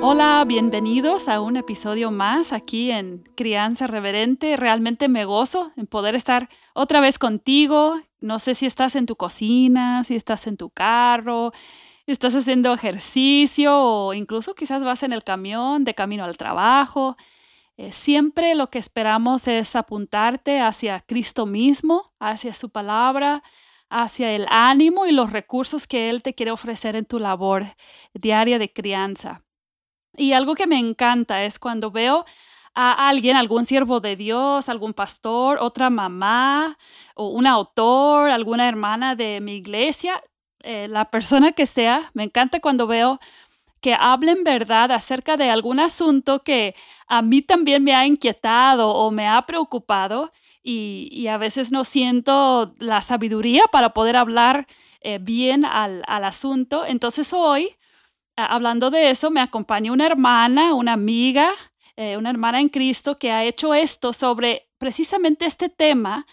Hola, 0.00 0.44
bienvenidos 0.46 1.28
a 1.28 1.40
un 1.40 1.56
episodio 1.56 2.12
más 2.12 2.52
aquí 2.52 2.92
en 2.92 3.24
Crianza 3.34 3.88
Reverente. 3.88 4.56
Realmente 4.56 5.08
me 5.08 5.24
gozo 5.24 5.72
en 5.76 5.88
poder 5.88 6.14
estar 6.14 6.48
otra 6.72 7.00
vez 7.00 7.18
contigo. 7.18 8.00
No 8.20 8.38
sé 8.38 8.54
si 8.54 8.64
estás 8.64 8.94
en 8.94 9.06
tu 9.06 9.16
cocina, 9.16 10.04
si 10.04 10.14
estás 10.14 10.46
en 10.46 10.56
tu 10.56 10.70
carro, 10.70 11.52
estás 12.06 12.36
haciendo 12.36 12.72
ejercicio 12.72 13.76
o 13.76 14.14
incluso 14.14 14.54
quizás 14.54 14.84
vas 14.84 15.02
en 15.02 15.12
el 15.12 15.24
camión 15.24 15.82
de 15.82 15.94
camino 15.94 16.22
al 16.22 16.36
trabajo. 16.36 17.16
Eh, 17.76 17.90
siempre 17.90 18.54
lo 18.54 18.70
que 18.70 18.78
esperamos 18.78 19.48
es 19.48 19.74
apuntarte 19.74 20.60
hacia 20.60 21.00
Cristo 21.00 21.44
mismo, 21.44 22.12
hacia 22.20 22.54
su 22.54 22.70
palabra, 22.70 23.42
hacia 23.90 24.32
el 24.32 24.46
ánimo 24.48 25.06
y 25.06 25.12
los 25.12 25.32
recursos 25.32 25.88
que 25.88 26.08
Él 26.08 26.22
te 26.22 26.34
quiere 26.34 26.52
ofrecer 26.52 26.94
en 26.94 27.04
tu 27.04 27.18
labor 27.18 27.66
diaria 28.14 28.60
de 28.60 28.72
crianza. 28.72 29.42
Y 30.18 30.32
algo 30.32 30.56
que 30.56 30.66
me 30.66 30.78
encanta 30.78 31.44
es 31.44 31.60
cuando 31.60 31.92
veo 31.92 32.24
a 32.74 33.08
alguien, 33.08 33.36
algún 33.36 33.64
siervo 33.66 34.00
de 34.00 34.16
Dios, 34.16 34.68
algún 34.68 34.92
pastor, 34.92 35.58
otra 35.60 35.90
mamá 35.90 36.76
o 37.14 37.28
un 37.28 37.46
autor, 37.46 38.30
alguna 38.30 38.68
hermana 38.68 39.14
de 39.14 39.40
mi 39.40 39.56
iglesia, 39.56 40.22
eh, 40.62 40.88
la 40.88 41.06
persona 41.10 41.52
que 41.52 41.66
sea, 41.66 42.10
me 42.14 42.24
encanta 42.24 42.60
cuando 42.60 42.86
veo 42.88 43.20
que 43.80 43.94
hablen 43.94 44.42
verdad 44.42 44.90
acerca 44.90 45.36
de 45.36 45.50
algún 45.50 45.78
asunto 45.78 46.42
que 46.42 46.74
a 47.06 47.22
mí 47.22 47.42
también 47.42 47.84
me 47.84 47.94
ha 47.94 48.06
inquietado 48.06 48.90
o 48.90 49.12
me 49.12 49.28
ha 49.28 49.42
preocupado 49.46 50.32
y, 50.62 51.28
a 51.28 51.38
veces 51.38 51.70
no 51.70 51.84
siento 51.84 52.74
la 52.78 53.00
sabiduría 53.02 53.64
para 53.70 53.94
poder 53.94 54.16
hablar 54.16 54.66
eh, 55.00 55.18
bien 55.20 55.64
al, 55.64 56.02
al 56.06 56.24
asunto. 56.24 56.84
Entonces 56.84 57.32
hoy 57.32 57.77
hablando 58.46 58.90
de 58.90 59.10
eso, 59.10 59.30
me 59.30 59.40
acompaña 59.40 59.92
una 59.92 60.06
hermana, 60.06 60.74
una 60.74 60.92
amiga, 60.92 61.50
eh, 61.96 62.16
una 62.16 62.30
hermana 62.30 62.60
en 62.60 62.68
Cristo 62.68 63.18
que 63.18 63.32
ha 63.32 63.44
hecho 63.44 63.74
esto 63.74 64.12
sobre 64.12 64.68
precisamente 64.78 65.46
este 65.46 65.68
tema 65.68 66.26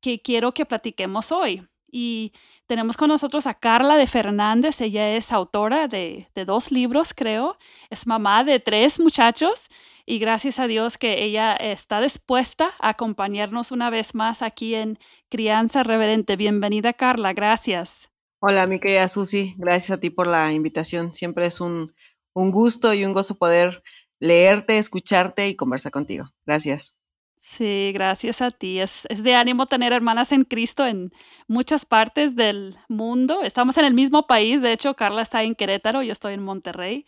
que 0.00 0.20
quiero 0.22 0.52
que 0.54 0.64
platiquemos 0.64 1.32
hoy. 1.32 1.66
Y 1.92 2.32
tenemos 2.66 2.96
con 2.96 3.08
nosotros 3.08 3.46
a 3.46 3.54
Carla 3.54 3.96
de 3.96 4.06
Fernández. 4.06 4.80
Ella 4.80 5.10
es 5.16 5.32
autora 5.32 5.88
de, 5.88 6.28
de, 6.34 6.44
dos 6.44 6.70
libros, 6.70 7.12
creo. 7.14 7.58
Es 7.90 8.06
mamá 8.06 8.44
de 8.44 8.60
tres 8.60 9.00
muchachos. 9.00 9.68
Y 10.06 10.18
gracias 10.18 10.58
a 10.58 10.66
Dios 10.66 10.98
que 10.98 11.24
ella 11.24 11.54
está 11.56 12.00
dispuesta 12.00 12.70
a 12.78 12.90
acompañarnos 12.90 13.72
una 13.72 13.90
vez 13.90 14.14
más 14.14 14.40
aquí 14.42 14.74
en 14.74 14.98
Crianza 15.28 15.82
Reverente. 15.82 16.36
Bienvenida, 16.36 16.92
Carla. 16.92 17.32
Gracias. 17.32 18.09
Hola, 18.42 18.66
mi 18.66 18.80
querida 18.80 19.06
Susi, 19.08 19.54
gracias 19.58 19.90
a 19.90 20.00
ti 20.00 20.08
por 20.08 20.26
la 20.26 20.50
invitación. 20.50 21.12
Siempre 21.12 21.44
es 21.44 21.60
un, 21.60 21.92
un 22.32 22.50
gusto 22.50 22.94
y 22.94 23.04
un 23.04 23.12
gozo 23.12 23.36
poder 23.36 23.82
leerte, 24.18 24.78
escucharte 24.78 25.46
y 25.46 25.56
conversar 25.56 25.92
contigo. 25.92 26.24
Gracias. 26.46 26.96
Sí, 27.38 27.90
gracias 27.92 28.40
a 28.40 28.50
ti. 28.50 28.80
Es, 28.80 29.06
es, 29.10 29.22
de 29.22 29.34
ánimo 29.34 29.66
tener 29.66 29.92
hermanas 29.92 30.32
en 30.32 30.44
Cristo 30.44 30.86
en 30.86 31.12
muchas 31.48 31.84
partes 31.84 32.34
del 32.34 32.78
mundo. 32.88 33.42
Estamos 33.42 33.76
en 33.76 33.84
el 33.84 33.92
mismo 33.92 34.26
país, 34.26 34.62
de 34.62 34.72
hecho, 34.72 34.94
Carla 34.94 35.20
está 35.20 35.42
en 35.42 35.54
Querétaro, 35.54 36.02
yo 36.02 36.12
estoy 36.12 36.32
en 36.32 36.42
Monterrey, 36.42 37.04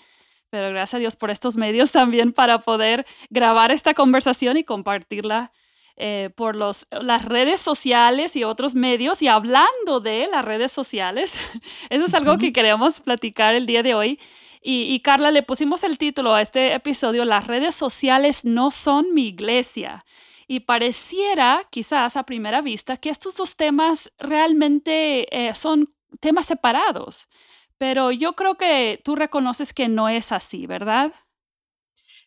pero 0.51 0.69
gracias 0.69 0.95
a 0.95 0.99
Dios 0.99 1.17
por 1.17 1.31
estos 1.31 1.57
medios 1.57 1.93
también 1.93 2.35
para 2.35 2.59
poder 2.59 3.07
grabar 3.31 3.73
esta 3.73 3.95
conversación 3.95 4.59
y 4.59 4.65
compartirla 4.65 5.51
eh, 5.97 6.31
por 6.35 6.57
los, 6.57 6.87
las 6.91 7.25
redes 7.25 7.61
sociales 7.61 8.35
y 8.37 8.45
otros 8.45 8.75
medios. 8.75 9.23
Y 9.23 9.29
hablando 9.29 10.01
de 10.01 10.27
las 10.31 10.45
redes 10.45 10.73
sociales, 10.73 11.33
eso 11.91 12.05
es 12.05 12.15
algo 12.15 12.39
que 12.39 12.53
queremos 12.53 13.01
platicar 13.01 13.55
el 13.55 13.67
día 13.67 13.83
de 13.83 13.95
hoy. 13.95 14.19
Y, 14.65 15.01
Carla, 15.01 15.33
le 15.33 15.43
pusimos 15.43 15.83
el 15.83 15.99
título 15.99 16.35
a 16.35 16.41
este 16.41 16.73
episodio, 16.73 17.25
Las 17.25 17.49
redes 17.49 17.75
sociales 17.75 18.45
no 18.45 18.71
son 18.71 19.13
mi 19.13 19.27
iglesia. 19.27 20.05
Y 20.47 20.61
pareciera, 20.61 21.67
quizás 21.71 22.17
a 22.17 22.23
primera 22.23 22.61
vista, 22.61 22.97
que 22.97 23.11
estos 23.11 23.35
dos 23.35 23.57
temas 23.57 24.13
realmente 24.19 25.27
eh, 25.37 25.53
son 25.57 25.93
temas 26.21 26.47
separados. 26.47 27.29
Pero 27.77 28.13
yo 28.13 28.35
creo 28.35 28.57
que 28.57 29.01
tú 29.03 29.17
reconoces 29.17 29.73
que 29.73 29.89
no 29.89 30.09
es 30.09 30.31
así, 30.31 30.69
¿verdad? 30.69 31.13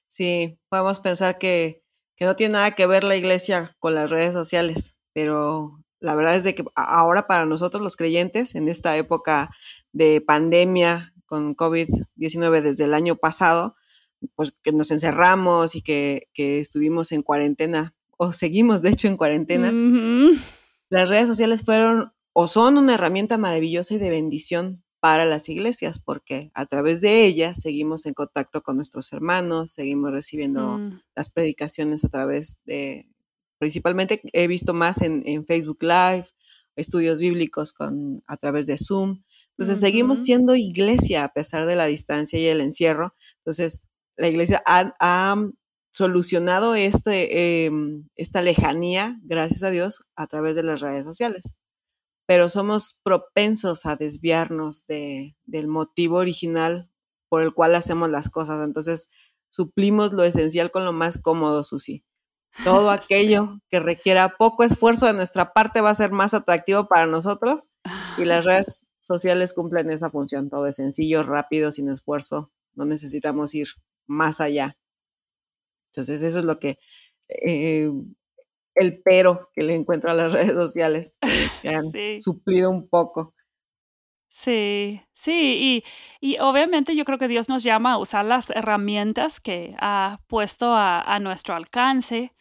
Sí, 0.07 0.59
podemos 0.67 0.99
pensar 0.99 1.37
que 1.37 1.84
que 2.15 2.25
no 2.25 2.35
tiene 2.35 2.53
nada 2.53 2.71
que 2.71 2.85
ver 2.85 3.03
la 3.03 3.15
iglesia 3.15 3.71
con 3.79 3.95
las 3.95 4.09
redes 4.09 4.33
sociales, 4.33 4.95
pero 5.13 5.83
la 5.99 6.15
verdad 6.15 6.35
es 6.35 6.43
de 6.43 6.55
que 6.55 6.63
ahora 6.75 7.27
para 7.27 7.45
nosotros 7.45 7.81
los 7.81 7.95
creyentes, 7.95 8.55
en 8.55 8.69
esta 8.69 8.95
época 8.97 9.49
de 9.91 10.21
pandemia 10.21 11.13
con 11.25 11.55
COVID-19 11.55 12.61
desde 12.61 12.85
el 12.85 12.93
año 12.93 13.15
pasado, 13.15 13.75
pues 14.35 14.53
que 14.63 14.71
nos 14.71 14.91
encerramos 14.91 15.75
y 15.75 15.81
que, 15.81 16.29
estuvimos 16.35 17.11
en 17.11 17.21
cuarentena, 17.21 17.95
o 18.17 18.31
seguimos 18.31 18.81
de 18.81 18.89
hecho 18.91 19.07
en 19.07 19.17
cuarentena, 19.17 19.73
las 20.89 21.09
redes 21.09 21.27
sociales 21.27 21.63
fueron 21.63 22.13
o 22.33 22.47
son 22.47 22.77
una 22.77 22.93
herramienta 22.93 23.37
maravillosa 23.37 23.95
y 23.95 23.97
de 23.97 24.09
bendición 24.09 24.84
para 25.05 25.25
las 25.25 25.49
iglesias, 25.49 25.99
porque 25.99 26.49
a 26.55 26.65
través 26.65 26.99
de 26.99 27.27
ellas 27.27 27.61
seguimos 27.61 28.07
en 28.07 28.15
contacto 28.15 28.63
con 28.63 28.75
nuestros 28.75 29.13
hermanos, 29.13 29.69
seguimos 29.69 30.11
recibiendo 30.11 30.79
mm. 30.79 30.99
las 31.15 31.29
predicaciones 31.29 32.03
a 32.03 32.09
través 32.09 32.57
de, 32.65 33.07
principalmente 33.59 34.19
he 34.33 34.47
visto 34.47 34.73
más 34.73 35.03
en, 35.03 35.45
Facebook 35.45 35.83
Live, 35.83 36.25
estudios 36.75 37.19
bíblicos 37.19 37.71
con, 37.71 38.23
a 38.25 38.37
través 38.37 38.65
de 38.65 38.79
Zoom. 38.79 39.21
Entonces, 39.51 39.79
seguimos 39.79 40.23
siendo 40.23 40.55
iglesia 40.55 41.23
a 41.23 41.33
pesar 41.33 41.67
de 41.67 41.75
la 41.75 41.85
distancia 41.85 42.39
y 42.39 42.47
el 42.47 42.59
encierro. 42.59 43.13
Entonces, 43.37 43.83
la 44.17 44.27
iglesia 44.27 44.63
ha, 44.65 45.35
solucionado 45.91 46.73
este, 46.73 47.65
em, 47.67 48.07
esta 48.15 48.41
lejanía, 48.41 49.19
gracias 49.21 49.61
a 49.61 49.69
Dios, 49.69 49.99
a 50.15 50.25
través 50.25 50.55
de 50.55 50.63
las 50.63 50.81
redes 50.81 51.03
sociales 51.03 51.53
pero 52.25 52.49
somos 52.49 52.97
propensos 53.03 53.85
a 53.85 53.95
desviarnos 53.95 54.85
de, 54.87 55.35
del 55.45 55.67
motivo 55.67 56.17
original 56.17 56.89
por 57.29 57.43
el 57.43 57.53
cual 57.53 57.75
hacemos 57.75 58.09
las 58.09 58.29
cosas. 58.29 58.63
Entonces, 58.65 59.09
suplimos 59.49 60.13
lo 60.13 60.23
esencial 60.23 60.71
con 60.71 60.85
lo 60.85 60.93
más 60.93 61.17
cómodo, 61.17 61.63
Susi. 61.63 62.03
Todo 62.63 62.89
aquello 62.89 63.59
que 63.69 63.79
requiera 63.79 64.37
poco 64.37 64.63
esfuerzo 64.63 65.07
de 65.07 65.13
nuestra 65.13 65.53
parte 65.53 65.81
va 65.81 65.89
a 65.89 65.95
ser 65.95 66.11
más 66.11 66.33
atractivo 66.33 66.87
para 66.87 67.05
nosotros 67.05 67.69
y 68.17 68.25
las 68.25 68.45
redes 68.45 68.87
sociales 69.01 69.53
cumplen 69.53 69.91
esa 69.91 70.09
función. 70.09 70.49
Todo 70.49 70.67
es 70.67 70.77
sencillo, 70.77 71.23
rápido, 71.23 71.71
sin 71.71 71.89
esfuerzo. 71.89 72.51
No 72.73 72.85
necesitamos 72.85 73.53
ir 73.53 73.67
más 74.07 74.39
allá. 74.39 74.77
Entonces, 75.91 76.21
eso 76.21 76.39
es 76.39 76.45
lo 76.45 76.59
que 76.59 76.77
eh, 77.27 77.91
el 78.75 79.01
pero 79.03 79.49
que 79.53 79.63
le 79.63 79.75
encuentro 79.75 80.11
a 80.11 80.13
las 80.13 80.31
redes 80.33 80.53
sociales, 80.53 81.15
que 81.61 81.69
han 81.69 81.91
suplido 82.17 82.69
un 82.69 82.87
poco. 82.87 83.33
Sí, 84.29 85.01
sí, 85.13 85.83
y, 86.21 86.33
y, 86.33 86.39
obviamente 86.39 86.93
yo 86.93 87.05
creo 87.05 87.17
que 87.17 87.29
Dios 87.29 87.47
nos 87.47 87.63
llama 87.63 87.93
a 87.93 87.97
usar 87.97 88.25
las 88.25 88.49
herramientas 88.49 89.39
que 89.39 89.75
ha 89.79 90.19
puesto 90.27 90.73
a, 90.75 91.17
nuestro 91.21 91.55
alcance, 91.55 92.33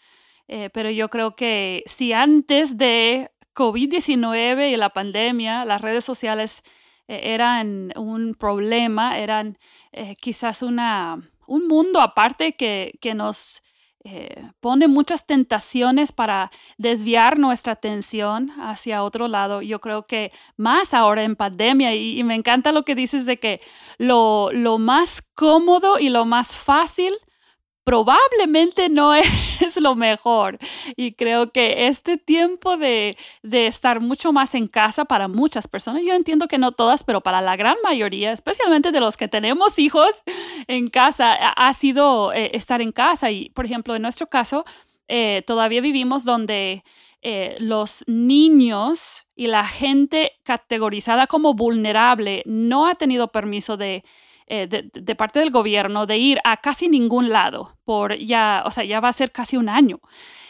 eh, 0.49 0.71
pero 0.75 0.91
yo 0.91 1.09
creo 1.09 1.37
que 1.37 1.85
si 1.87 2.13
antes 2.13 2.77
de 2.77 3.31
COVID-19 3.55 4.73
y 4.73 4.77
la 4.77 4.91
pandemia 4.91 5.65
las 5.65 5.81
redes 5.81 6.05
sociales 6.05 6.63
eh, 7.07 7.21
eran 7.35 7.93
un 7.97 8.35
problema, 8.35 9.19
eran 9.19 9.57
eh, 9.93 10.17
quizás 10.17 10.63
una, 10.63 11.31
un 11.47 11.69
mundo 11.69 12.01
aparte 12.01 12.57
que, 12.57 12.99
que 13.01 13.15
nos 13.15 13.63
eh, 14.07 14.51
pone 14.61 14.87
muchas 14.87 15.27
tentaciones 15.27 16.13
para 16.13 16.51
desviar 16.77 17.39
nuestra 17.39 17.73
atención 17.73 18.51
hacia 18.61 19.03
otro 19.03 19.29
lado. 19.29 19.63
Yo 19.63 19.81
creo 19.81 20.07
que 20.07 20.31
más 20.59 20.93
ahora 20.93 21.23
en 21.23 21.37
pandemia, 21.37 21.95
y, 21.95 22.23
me 22.23 22.35
encanta 22.35 22.71
lo 22.71 22.85
que 22.85 22.95
dices 22.95 23.25
de 23.25 23.39
que 23.39 23.63
lo, 23.97 24.53
lo, 24.53 24.77
más 24.77 25.23
cómodo 25.35 25.99
y 25.99 26.11
lo 26.11 26.27
más 26.27 26.55
fácil 26.55 27.15
probablemente 27.85 28.89
no 28.89 29.15
es 29.15 29.77
lo 29.77 29.95
mejor. 29.95 30.59
Y 30.97 31.13
creo 31.13 31.53
que 31.53 31.87
este 31.87 32.17
tiempo 32.17 32.77
de, 32.77 33.17
estar 33.43 34.01
mucho 34.01 34.33
más 34.33 34.55
en 34.55 34.67
casa 34.67 35.05
para 35.05 35.29
muchas 35.29 35.69
personas, 35.69 36.03
yo 36.05 36.15
entiendo 36.15 36.49
que 36.49 36.59
no 36.59 36.73
todas, 36.73 37.05
pero 37.05 37.21
para 37.21 37.41
la 37.41 37.57
gran 37.57 37.77
mayoría, 37.85 38.33
especialmente 38.33 38.91
de 38.91 39.01
los 39.01 39.17
que 39.17 39.29
tenemos 39.29 39.79
hijos 39.79 40.11
en 40.67 40.89
casa, 40.89 41.35
ha, 41.35 41.73
sido 41.75 42.33
eh, 42.33 42.51
estar 42.55 42.81
en 42.81 42.93
casa. 42.93 43.31
Y, 43.31 43.51
por 43.51 43.67
ejemplo, 43.67 43.95
en 43.95 44.03
nuestro 44.03 44.27
caso, 44.27 44.65
eh, 45.09 45.43
todavía 45.47 45.81
vivimos 45.81 46.25
donde 46.25 46.83
eh, 47.23 47.57
los 47.59 48.05
niños 48.07 49.27
y 49.37 49.47
la 49.47 49.67
gente 49.67 50.33
categorizada 50.43 51.27
como 51.27 51.55
vulnerable 51.55 52.43
no 52.47 52.87
ha 52.87 52.95
tenido 52.95 53.29
permiso 53.29 53.77
de, 53.77 54.05
eh, 54.47 54.67
de, 54.69 55.15
parte 55.15 55.41
del 55.41 55.51
gobierno 55.51 56.07
de 56.07 56.19
ir 56.19 56.39
a 56.45 56.59
casi 56.59 56.89
ningún 56.89 57.31
lado 57.31 57.79
por 57.85 58.17
ya, 58.19 58.63
o 58.67 58.71
sea, 58.71 58.85
ya 58.85 59.01
va 59.01 59.09
a 59.09 59.13
ser 59.13 59.33
casi 59.33 59.57
un 59.57 59.69
año. 59.69 60.01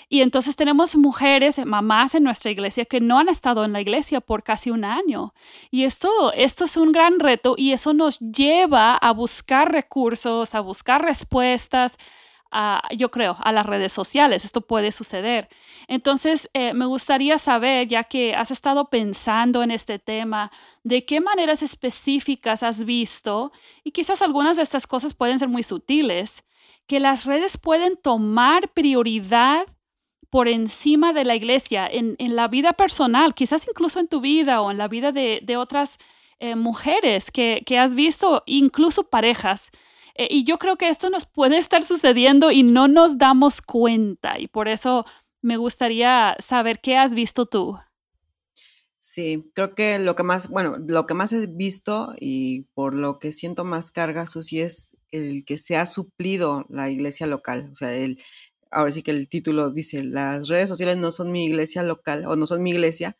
Y 0.08 0.20
entonces 0.20 0.56
tenemos 0.56 0.96
mujeres, 0.96 1.64
mamás 1.64 2.14
en 2.14 2.24
nuestra 2.24 2.50
iglesia 2.50 2.84
que 2.84 3.00
no 3.00 3.18
han 3.18 3.28
estado 3.28 3.64
en 3.64 3.72
la 3.72 3.80
iglesia 3.80 4.20
por 4.20 4.42
casi 4.42 4.70
un 4.70 4.84
año. 4.84 5.32
Y 5.70 5.84
esto, 5.84 6.32
esto 6.32 6.64
es 6.64 6.76
un 6.76 6.92
gran 6.92 7.20
reto 7.20 7.54
y 7.56 7.72
eso 7.72 7.94
nos 7.94 8.18
lleva 8.18 8.96
a 8.96 9.12
buscar 9.12 9.72
recursos, 9.72 10.54
a 10.54 10.60
buscar 10.60 11.02
respuestas, 11.02 11.96
yo 12.96 13.10
creo, 13.10 13.36
a 13.40 13.52
las 13.52 13.66
redes 13.66 13.92
sociales. 13.92 14.44
Esto 14.44 14.60
puede 14.60 14.92
suceder. 14.92 15.48
Entonces, 15.88 16.48
eh, 16.54 16.72
me 16.72 16.86
gustaría 16.86 17.38
saber, 17.38 17.88
ya 17.88 18.04
que 18.04 18.34
has 18.34 18.50
estado 18.50 18.90
pensando 18.90 19.62
en 19.62 19.70
este 19.70 19.98
tema, 19.98 20.50
de 20.84 21.04
qué 21.04 21.20
maneras 21.20 21.62
específicas 21.62 22.62
has 22.62 22.84
visto, 22.84 23.52
y 23.82 23.90
quizás 23.90 24.22
algunas 24.22 24.56
de 24.56 24.62
estas 24.62 24.86
cosas 24.86 25.14
pueden 25.14 25.38
ser 25.38 25.48
muy 25.48 25.62
sutiles, 25.62 26.44
que 26.86 27.00
las 27.00 27.24
redes 27.24 27.56
pueden 27.56 27.96
tomar 27.96 28.68
prioridad 28.72 29.66
por 30.30 30.48
encima 30.48 31.12
de 31.12 31.24
la 31.24 31.36
iglesia 31.36 31.86
en, 31.86 32.16
la 32.18 32.48
vida 32.48 32.72
personal, 32.72 33.34
quizás 33.34 33.66
incluso 33.68 34.00
en 34.00 34.08
tu 34.08 34.20
vida 34.20 34.60
o 34.60 34.70
en 34.70 34.78
la 34.78 34.88
vida 34.88 35.12
de, 35.12 35.56
otras 35.56 35.98
eh, 36.40 36.56
mujeres 36.56 37.30
que, 37.30 37.62
que 37.64 37.78
has 37.78 37.94
visto, 37.94 38.42
incluso 38.46 39.04
parejas 39.04 39.70
eh, 40.14 40.28
y 40.30 40.44
yo 40.44 40.58
creo 40.58 40.76
que 40.76 40.88
esto 40.88 41.10
nos 41.10 41.26
puede 41.26 41.58
estar 41.58 41.84
sucediendo 41.84 42.50
y 42.50 42.62
no 42.62 42.88
nos 42.88 43.18
damos 43.18 43.60
cuenta. 43.60 44.38
Y 44.38 44.48
por 44.48 44.68
eso 44.68 45.04
me 45.42 45.56
gustaría 45.56 46.36
saber 46.38 46.80
qué 46.80 46.96
has 46.96 47.14
visto 47.14 47.46
tú. 47.46 47.76
Sí, 49.00 49.50
creo 49.54 49.74
que 49.74 49.98
lo 49.98 50.14
que 50.14 50.22
más, 50.22 50.48
bueno, 50.48 50.78
lo 50.88 51.04
que 51.04 51.12
más 51.12 51.30
he 51.34 51.46
visto 51.46 52.14
y 52.18 52.62
por 52.72 52.94
lo 52.94 53.18
que 53.18 53.32
siento 53.32 53.62
más 53.64 53.90
carga, 53.90 54.24
Susi, 54.24 54.60
es 54.60 54.96
el 55.10 55.44
que 55.44 55.58
se 55.58 55.76
ha 55.76 55.84
suplido 55.84 56.64
la 56.70 56.88
iglesia 56.88 57.26
local. 57.26 57.68
O 57.70 57.74
sea, 57.74 57.92
el, 57.94 58.18
ahora 58.70 58.92
sí 58.92 59.02
que 59.02 59.10
el 59.10 59.28
título 59.28 59.70
dice, 59.70 60.04
las 60.04 60.48
redes 60.48 60.70
sociales 60.70 60.96
no 60.96 61.10
son 61.10 61.32
mi 61.32 61.44
iglesia 61.44 61.82
local 61.82 62.24
o 62.26 62.36
no 62.36 62.46
son 62.46 62.62
mi 62.62 62.70
iglesia, 62.70 63.18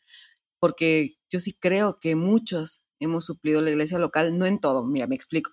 porque 0.58 1.16
yo 1.30 1.40
sí 1.40 1.52
creo 1.52 1.98
que 2.00 2.16
muchos 2.16 2.82
hemos 3.00 3.26
suplido 3.26 3.60
la 3.60 3.70
iglesia 3.70 3.98
local, 3.98 4.38
no 4.38 4.46
en 4.46 4.60
todo, 4.60 4.86
mira, 4.86 5.06
me 5.06 5.16
explico. 5.16 5.52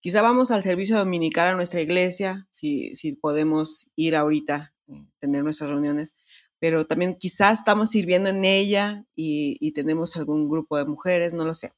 Quizá 0.00 0.22
vamos 0.22 0.50
al 0.50 0.62
servicio 0.62 0.96
dominical 0.96 1.48
a 1.48 1.56
nuestra 1.56 1.80
iglesia, 1.80 2.46
si, 2.50 2.94
si 2.94 3.14
podemos 3.14 3.90
ir 3.96 4.14
ahorita, 4.14 4.74
eh, 4.86 5.06
tener 5.18 5.42
nuestras 5.42 5.70
reuniones, 5.70 6.14
pero 6.60 6.86
también 6.86 7.16
quizás 7.16 7.60
estamos 7.60 7.90
sirviendo 7.90 8.28
en 8.28 8.44
ella 8.44 9.04
y, 9.14 9.72
tenemos 9.72 10.16
algún 10.16 10.48
grupo 10.48 10.76
de 10.76 10.84
mujeres, 10.84 11.34
no 11.34 11.44
lo 11.44 11.54
sé. 11.54 11.72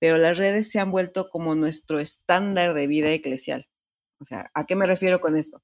Pero 0.00 0.18
las 0.18 0.38
redes 0.38 0.70
se 0.70 0.80
han 0.80 0.90
vuelto 0.90 1.30
como 1.30 1.54
nuestro 1.54 2.00
estándar 2.00 2.74
de 2.74 2.86
vida 2.86 3.10
eclesial. 3.12 3.68
O 4.20 4.24
sea, 4.24 4.50
¿a 4.54 4.66
qué 4.66 4.76
me 4.76 4.86
refiero 4.86 5.20
con 5.20 5.36
esto? 5.36 5.62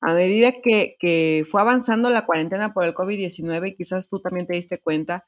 A 0.00 0.14
medida 0.14 0.52
que, 0.62 0.96
que 1.00 1.44
fue 1.50 1.60
avanzando 1.60 2.10
la 2.10 2.26
cuarentena 2.26 2.72
por 2.74 2.84
el 2.84 2.94
COVID-19, 2.94 3.76
quizás 3.76 4.08
tú 4.08 4.20
también 4.20 4.46
te 4.46 4.56
diste 4.56 4.78
cuenta, 4.78 5.26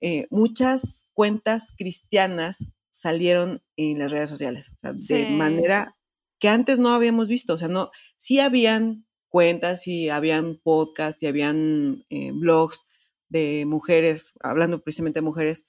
eh, 0.00 0.26
muchas 0.30 1.08
cuentas 1.14 1.72
cristianas 1.76 2.66
salieron 2.92 3.62
en 3.76 3.98
las 3.98 4.12
redes 4.12 4.28
sociales, 4.28 4.70
o 4.76 4.78
sea, 4.78 4.92
de 4.92 5.26
manera 5.30 5.96
que 6.38 6.48
antes 6.48 6.78
no 6.78 6.90
habíamos 6.90 7.26
visto, 7.26 7.54
o 7.54 7.58
sea, 7.58 7.68
no, 7.68 7.90
sí 8.16 8.38
habían 8.38 9.06
cuentas 9.28 9.86
y 9.86 10.10
habían 10.10 10.60
podcasts 10.62 11.22
y 11.22 11.26
habían 11.26 12.04
eh, 12.10 12.32
blogs 12.32 12.86
de 13.28 13.64
mujeres, 13.66 14.34
hablando 14.40 14.82
precisamente 14.82 15.20
de 15.20 15.24
mujeres 15.24 15.66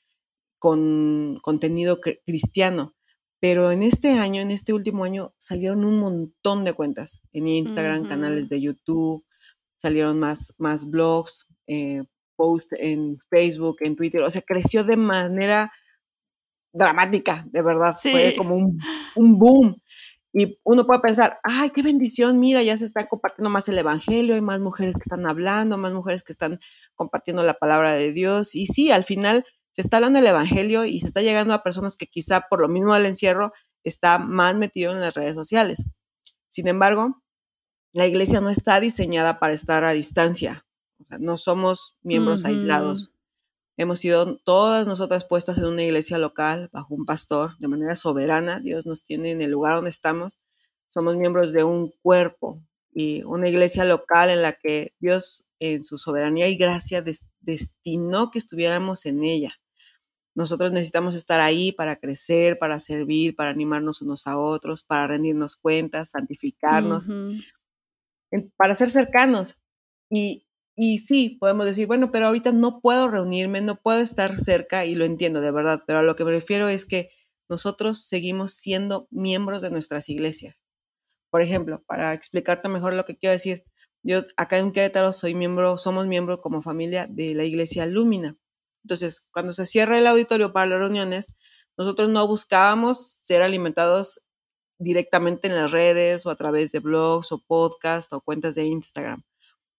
con 0.60 1.40
contenido 1.42 2.00
cristiano, 2.26 2.94
pero 3.40 3.72
en 3.72 3.84
este 3.84 4.12
año, 4.12 4.42
en 4.42 4.52
este 4.52 4.74
último 4.74 5.04
año, 5.06 5.34
salieron 5.38 5.86
un 5.86 6.00
montón 6.00 6.66
de 6.66 6.74
cuentas 6.74 7.22
en 7.32 7.48
Instagram, 7.48 8.08
canales 8.08 8.50
de 8.50 8.62
YouTube, 8.62 9.26
salieron 9.78 10.20
más, 10.20 10.54
más 10.58 10.90
blogs, 10.90 11.48
eh, 11.68 12.04
posts 12.36 12.76
en 12.80 13.18
Facebook, 13.30 13.78
en 13.82 13.96
Twitter, 13.96 14.22
o 14.22 14.32
sea, 14.32 14.42
creció 14.42 14.84
de 14.84 14.98
manera 14.98 15.72
dramática, 16.74 17.46
de 17.50 17.62
verdad. 17.62 17.98
Fue 18.02 18.36
como 18.38 18.56
un, 18.56 18.80
un, 19.16 19.40
boom. 19.40 19.82
Y 20.34 20.60
uno 20.64 20.86
puede 20.86 21.00
pensar, 21.00 21.40
ay, 21.44 21.70
qué 21.70 21.84
bendición, 21.84 22.40
mira, 22.40 22.64
ya 22.64 22.76
se 22.76 22.86
está 22.86 23.08
compartiendo 23.08 23.52
más 23.52 23.70
el 23.70 23.78
Evangelio, 23.78 24.34
hay 24.34 24.42
más 24.42 24.60
mujeres 24.60 24.96
que 24.96 25.02
están 25.02 25.30
hablando, 25.30 25.78
más 25.78 25.94
mujeres 25.94 26.24
que 26.24 26.32
están 26.32 26.60
compartiendo 26.96 27.44
la 27.44 27.54
palabra 27.54 27.94
de 27.94 28.12
Dios. 28.12 28.56
Y 28.56 28.66
sí, 28.66 28.92
al 28.92 29.04
final 29.04 29.46
se 29.72 29.82
está 29.82 29.98
hablando 29.98 30.18
del 30.18 30.28
Evangelio 30.28 30.86
y 30.86 31.00
se 31.00 31.06
está 31.06 31.22
llegando 31.22 31.54
a 31.54 31.64
personas 31.64 31.96
que 31.96 32.08
quizá 32.08 32.42
por 32.50 32.60
lo 32.60 32.68
mismo 32.68 32.96
del 32.96 33.06
encierro 33.06 33.54
está 33.84 34.18
más 34.18 34.56
metido 34.56 34.92
en 34.92 35.02
las 35.02 35.14
redes 35.14 35.36
sociales. 35.36 35.86
Sin 36.50 36.68
embargo, 36.68 37.22
la 37.94 38.08
iglesia 38.08 38.42
no 38.42 38.50
está 38.50 38.80
diseñada 38.80 39.40
para 39.40 39.54
estar 39.54 39.84
a 39.84 39.92
distancia. 39.92 40.66
O 41.00 41.06
sea, 41.06 41.20
no 41.20 41.38
somos 41.38 41.96
miembros 42.02 42.44
aislados. 42.44 43.13
Hemos 43.76 44.00
sido 44.00 44.38
todas 44.38 44.86
nosotras 44.86 45.26
puestas 45.26 45.58
en 45.58 45.66
una 45.66 45.84
iglesia 45.84 46.18
local 46.20 46.70
bajo 46.72 46.94
un 46.94 47.06
pastor 47.06 47.58
de 47.58 47.68
manera 47.68 47.96
soberana. 47.96 48.60
Dios 48.60 48.86
nos 48.86 49.04
tiene 49.04 49.32
en 49.32 49.42
el 49.42 49.50
lugar 49.50 49.76
donde 49.76 49.90
estamos. 49.90 50.38
Somos 50.88 51.18
miembros 51.18 51.54
de 51.54 51.64
un 51.64 51.92
cuerpo 52.04 52.62
y 52.92 53.24
una 53.24 53.50
iglesia 53.50 53.84
local 53.84 54.30
en 54.30 54.44
la 54.44 54.54
que 54.54 54.94
Dios 55.00 55.48
en 55.60 55.84
su 55.84 55.98
soberanía 55.98 56.48
y 56.50 56.56
gracia 56.56 57.04
destinó 57.42 58.30
que 58.30 58.38
estuviéramos 58.38 59.08
en 59.08 59.24
ella. 59.24 59.54
Nosotros 60.36 60.72
necesitamos 60.72 61.16
estar 61.16 61.40
ahí 61.40 61.72
para 61.72 61.96
crecer, 61.96 62.60
para 62.60 62.80
servir, 62.80 63.36
para 63.36 63.52
animarnos 63.52 64.02
unos 64.02 64.28
a 64.28 64.38
otros, 64.38 64.84
para 64.84 65.08
rendirnos 65.08 65.56
cuentas, 65.56 66.12
santificarnos, 66.12 67.08
para 68.56 68.76
ser 68.76 68.90
cercanos. 68.90 69.60
Y 70.10 70.46
y 70.76 71.00
sí, 71.00 71.38
podemos 71.40 71.66
decir, 71.66 71.88
bueno, 71.88 72.12
pero 72.12 72.28
ahorita 72.28 72.52
no 72.52 72.80
puedo 72.82 73.08
reunirme, 73.08 73.62
no 73.62 73.76
puedo 73.76 74.00
estar 74.00 74.38
cerca 74.40 74.86
y 74.86 74.96
lo 74.96 75.06
entiendo 75.06 75.42
de 75.42 75.52
verdad, 75.52 75.84
pero 75.86 76.00
a 76.00 76.04
lo 76.04 76.16
que 76.16 76.26
me 76.26 76.32
refiero 76.32 76.68
es 76.68 76.86
que 76.86 77.12
nosotros 77.50 78.06
seguimos 78.08 78.54
siendo 78.54 79.08
miembros 79.12 79.62
de 79.62 79.70
nuestras 79.70 80.10
iglesias. 80.10 80.64
Por 81.32 81.42
ejemplo, 81.42 81.84
para 81.88 82.14
explicarte 82.14 82.70
mejor 82.70 82.94
lo 82.94 83.06
que 83.06 83.18
quiero 83.18 83.34
decir, 83.34 83.66
yo 84.04 84.24
acá 84.38 84.58
en 84.60 84.72
Querétaro 84.72 85.14
soy 85.14 85.36
miembro, 85.36 85.78
somos 85.78 86.08
miembro 86.08 86.42
como 86.42 86.62
familia 86.62 87.08
de 87.10 87.36
la 87.36 87.46
iglesia 87.46 87.86
Lumina. 87.86 88.38
Entonces, 88.84 89.26
cuando 89.32 89.54
se 89.54 89.66
cierra 89.66 89.98
el 89.98 90.08
auditorio 90.08 90.54
para 90.54 90.68
las 90.68 90.80
reuniones, 90.80 91.34
nosotros 91.78 92.10
no 92.10 92.28
buscábamos 92.28 93.20
ser 93.24 93.42
alimentados 93.42 94.22
directamente 94.80 95.48
en 95.48 95.56
las 95.56 95.72
redes 95.72 96.26
o 96.26 96.32
a 96.32 96.36
través 96.36 96.72
de 96.72 96.80
blogs 96.80 97.32
o 97.32 97.40
podcasts 97.40 98.14
o 98.14 98.22
cuentas 98.22 98.56
de 98.56 98.66
Instagram. 98.66 99.24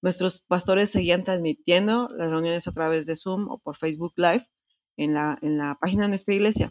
Nuestros 0.04 0.42
pastores 0.42 0.90
seguían 0.90 1.23
transmitiendo 1.23 2.11
las 2.14 2.30
reuniones 2.30 2.68
a 2.68 2.73
través 2.73 3.06
de 3.06 3.16
Zoom 3.16 3.49
o 3.49 3.58
por 3.58 3.78
Facebook 3.78 4.12
Live 4.16 4.44
en 4.99 5.14
la, 5.14 5.38
en 5.40 5.56
la 5.56 5.78
página 5.80 6.02
de 6.02 6.11
nuestra 6.11 6.34
iglesia. 6.34 6.70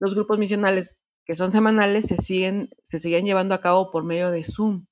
Los 0.00 0.14
grupos 0.14 0.38
misionales 0.38 0.96
que 1.26 1.36
son 1.36 1.52
semanales 1.52 2.06
se 2.06 2.16
siguen, 2.16 2.70
se 2.82 2.98
siguen 2.98 3.26
llevando 3.26 3.54
a 3.54 3.60
cabo 3.60 3.90
por 3.90 4.04
medio 4.04 4.30
de 4.30 4.42
Zoom. 4.42 4.86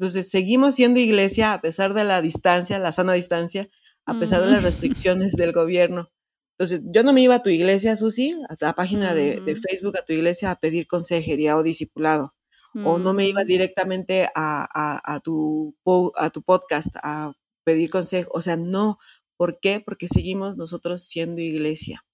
Entonces, 0.00 0.30
seguimos 0.30 0.74
siendo 0.74 0.98
iglesia 0.98 1.52
a 1.52 1.60
pesar 1.60 1.94
de 1.94 2.02
la 2.02 2.22
distancia, 2.22 2.80
la 2.80 2.90
sana 2.90 3.12
distancia, 3.12 3.68
a 4.04 4.18
pesar 4.18 4.40
de 4.40 4.50
las 4.50 4.64
restricciones 4.64 5.34
del 5.34 5.52
gobierno. 5.52 6.10
Entonces, 6.58 6.80
yo 6.92 7.04
no 7.04 7.12
me 7.12 7.22
iba 7.22 7.36
a 7.36 7.42
tu 7.44 7.50
iglesia, 7.50 7.94
Susi, 7.94 8.34
a 8.48 8.56
la 8.60 8.72
página 8.72 9.14
de, 9.14 9.40
de, 9.40 9.54
Facebook, 9.54 9.96
a 9.96 10.02
tu 10.02 10.12
iglesia, 10.12 10.50
a 10.50 10.56
pedir 10.56 10.88
consejería 10.88 11.56
o 11.56 11.62
discipulado 11.62 12.34
o 12.74 12.98
no 12.98 13.12
me 13.12 13.26
iba 13.26 13.42
mm. 13.42 13.46
directamente 13.46 14.28
a, 14.34 15.20
tu, 15.22 15.74
a 16.16 16.30
tu 16.30 16.42
podcast 16.42 16.94
a 17.02 17.32
pedir 17.64 17.90
consejo. 17.90 18.30
O 18.34 18.40
sea, 18.40 18.56
no. 18.56 18.98
¿Por 19.36 19.58
qué? 19.58 19.80
Porque 19.80 20.06
seguimos 20.06 20.56
nosotros 20.56 21.02
siendo 21.02 21.40
iglesia. 21.40 22.04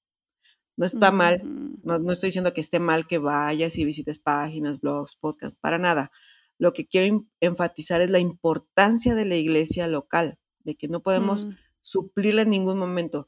No 0.76 0.84
está 0.84 1.10
mal, 1.10 1.40
no, 1.82 1.98
no, 1.98 2.12
estoy 2.12 2.28
diciendo 2.28 2.52
que 2.52 2.60
esté 2.60 2.78
mal 2.78 3.06
que 3.06 3.16
vayas 3.16 3.78
y 3.78 3.84
visites 3.86 4.18
páginas, 4.18 4.80
blogs, 4.80 5.16
podcasts, 5.16 5.58
para 5.58 5.78
nada. 5.78 6.12
Lo 6.58 6.74
que 6.74 6.86
quiero 6.86 7.26
enfatizar 7.40 8.02
es 8.02 8.10
la 8.10 8.18
importancia 8.18 9.14
de 9.14 9.24
la 9.24 9.36
iglesia 9.36 9.88
local, 9.88 10.38
de 10.64 10.74
que 10.74 10.88
no 10.88 11.02
podemos 11.02 11.46
mm. 11.46 11.56
suplirla 11.80 12.42
en 12.42 12.50
ningún 12.50 12.78
momento. 12.78 13.26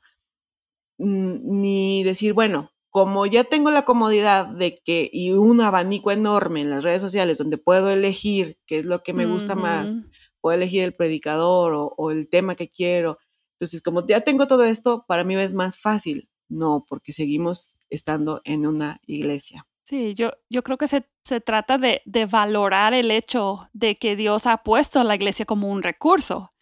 Mm, 0.98 1.60
ni 1.60 2.02
decir, 2.04 2.34
bueno, 2.34 2.70
como 2.90 3.26
ya 3.26 3.44
tengo 3.44 3.70
la 3.70 3.84
comodidad 3.84 4.46
de 4.46 4.76
que 4.76 5.10
y 5.12 5.32
un 5.32 5.60
abanico 5.60 6.10
enorme 6.10 6.62
en 6.62 6.70
las 6.70 6.84
redes 6.84 7.02
sociales 7.02 7.38
donde 7.38 7.58
puedo 7.58 7.90
elegir 7.90 8.58
qué 8.66 8.78
es 8.78 8.86
lo 8.86 9.02
que 9.02 9.12
me 9.12 9.26
gusta 9.26 9.54
más, 9.54 9.94
puedo 10.40 10.56
elegir 10.56 10.84
el 10.84 10.94
predicador 10.94 11.74
o, 11.74 11.94
o, 11.96 12.10
el 12.10 12.28
tema 12.28 12.54
que 12.54 12.68
quiero. 12.70 13.18
Entonces, 13.56 13.82
como 13.82 14.06
ya 14.06 14.20
tengo 14.20 14.46
todo 14.46 14.64
esto, 14.64 15.04
para 15.06 15.24
mí 15.24 15.36
es 15.36 15.52
más 15.52 15.78
fácil. 15.78 16.28
No, 16.48 16.84
porque 16.88 17.12
seguimos 17.12 17.76
estando 17.90 18.40
en 18.44 18.66
una 18.66 19.00
iglesia. 19.06 19.66
Sí, 19.88 20.14
yo, 20.14 20.32
yo 20.50 20.62
creo 20.62 20.78
que 20.78 20.88
se, 20.88 21.06
se 21.24 21.40
trata 21.40 21.78
de, 21.78 22.02
de, 22.04 22.26
valorar 22.26 22.92
el 22.94 23.10
hecho 23.10 23.68
de 23.72 23.96
que 23.96 24.16
Dios 24.16 24.46
ha 24.46 24.58
puesto 24.58 25.00
a 25.00 25.04
la 25.04 25.14
iglesia 25.14 25.46
como 25.46 25.70
un 25.70 25.82
recurso. 25.82 26.52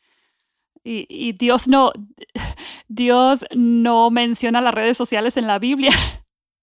Y, 0.89 1.07
y, 1.09 1.33
Dios 1.33 1.67
no, 1.67 1.93
Dios 2.87 3.45
no 3.57 4.09
menciona 4.11 4.61
las 4.61 4.73
redes 4.73 4.97
sociales 4.97 5.37
en 5.37 5.49
la 5.49 5.59
Biblia. 5.59 5.93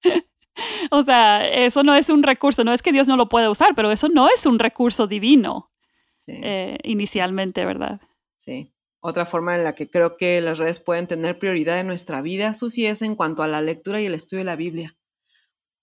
o 0.92 1.04
sea, 1.04 1.46
eso 1.46 1.84
no 1.84 1.94
es 1.94 2.10
un 2.10 2.24
recurso, 2.24 2.64
no 2.64 2.72
es 2.72 2.82
que 2.82 2.94
Dios 2.94 3.10
no 3.10 3.18
lo 3.18 3.28
pueda 3.28 3.50
usar, 3.50 3.76
pero 3.76 3.92
eso 3.92 4.08
no 4.08 4.30
es 4.30 4.46
un 4.46 4.60
recurso 4.60 5.08
divino 5.08 5.72
sí. 6.16 6.40
eh, 6.42 6.78
inicialmente, 6.84 7.66
¿verdad? 7.66 8.00
Sí. 8.38 8.74
Otra 9.02 9.26
forma 9.26 9.58
en 9.58 9.66
la 9.66 9.76
que 9.76 9.90
creo 9.90 10.16
que 10.16 10.40
las 10.40 10.58
redes 10.58 10.80
pueden 10.80 11.08
tener 11.08 11.38
prioridad 11.38 11.82
en 11.82 11.88
nuestra 11.88 12.22
vida, 12.22 12.54
Susi, 12.54 12.86
es 12.86 13.02
en 13.02 13.16
cuanto 13.16 13.44
a 13.44 13.48
la 13.48 13.62
lectura 13.62 14.00
y 14.00 14.06
el 14.06 14.14
estudio 14.14 14.40
de 14.40 14.46
la 14.46 14.56
Biblia. 14.56 14.96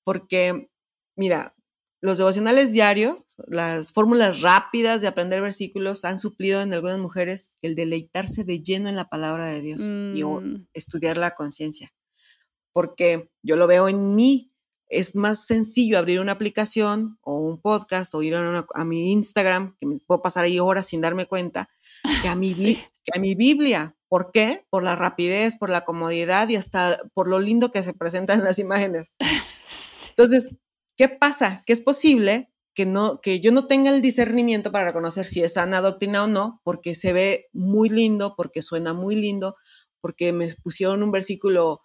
Porque, 0.02 0.70
mira, 1.14 1.54
los 2.02 2.16
devocionales 2.16 2.72
diarios, 2.72 3.16
las 3.46 3.92
fórmulas 3.92 4.40
rápidas 4.40 5.02
de 5.02 5.08
aprender 5.08 5.42
versículos 5.42 6.04
han 6.04 6.18
suplido 6.18 6.62
en 6.62 6.72
algunas 6.72 6.98
mujeres 6.98 7.50
el 7.60 7.74
deleitarse 7.74 8.44
de 8.44 8.62
lleno 8.62 8.88
en 8.88 8.96
la 8.96 9.08
palabra 9.08 9.48
de 9.48 9.60
Dios 9.60 9.80
mm. 9.82 10.16
y 10.16 10.22
estudiar 10.72 11.18
la 11.18 11.32
conciencia. 11.32 11.92
Porque 12.72 13.30
yo 13.42 13.56
lo 13.56 13.66
veo 13.66 13.88
en 13.88 14.14
mí, 14.14 14.54
es 14.88 15.14
más 15.14 15.46
sencillo 15.46 15.98
abrir 15.98 16.20
una 16.20 16.32
aplicación 16.32 17.18
o 17.20 17.36
un 17.36 17.60
podcast 17.60 18.14
o 18.14 18.22
ir 18.22 18.34
a, 18.34 18.48
una, 18.48 18.66
a 18.74 18.84
mi 18.84 19.12
Instagram, 19.12 19.76
que 19.78 19.86
me 19.86 19.98
puedo 19.98 20.22
pasar 20.22 20.44
ahí 20.44 20.58
horas 20.58 20.86
sin 20.86 21.02
darme 21.02 21.26
cuenta, 21.26 21.68
que 22.22 22.28
a, 22.28 22.34
mi, 22.34 22.54
sí. 22.54 22.78
que 23.04 23.18
a 23.18 23.20
mi 23.20 23.34
Biblia. 23.34 23.94
¿Por 24.08 24.32
qué? 24.32 24.66
Por 24.70 24.82
la 24.82 24.96
rapidez, 24.96 25.56
por 25.56 25.70
la 25.70 25.84
comodidad 25.84 26.48
y 26.48 26.56
hasta 26.56 26.98
por 27.14 27.28
lo 27.28 27.38
lindo 27.38 27.70
que 27.70 27.82
se 27.82 27.92
presentan 27.92 28.42
las 28.42 28.58
imágenes. 28.58 29.12
Entonces, 30.08 30.50
¿qué 31.00 31.08
pasa? 31.08 31.62
Que 31.64 31.72
es 31.72 31.80
posible 31.80 32.52
que, 32.74 32.84
no, 32.84 33.22
que 33.22 33.40
yo 33.40 33.52
no 33.52 33.66
tenga 33.66 33.88
el 33.88 34.02
discernimiento 34.02 34.70
para 34.70 34.84
reconocer 34.84 35.24
si 35.24 35.42
es 35.42 35.54
sana 35.54 35.80
doctrina 35.80 36.24
o 36.24 36.26
no, 36.26 36.60
porque 36.62 36.94
se 36.94 37.14
ve 37.14 37.48
muy 37.54 37.88
lindo, 37.88 38.34
porque 38.36 38.60
suena 38.60 38.92
muy 38.92 39.16
lindo, 39.16 39.56
porque 40.02 40.34
me 40.34 40.48
pusieron 40.62 41.02
un 41.02 41.10
versículo 41.10 41.80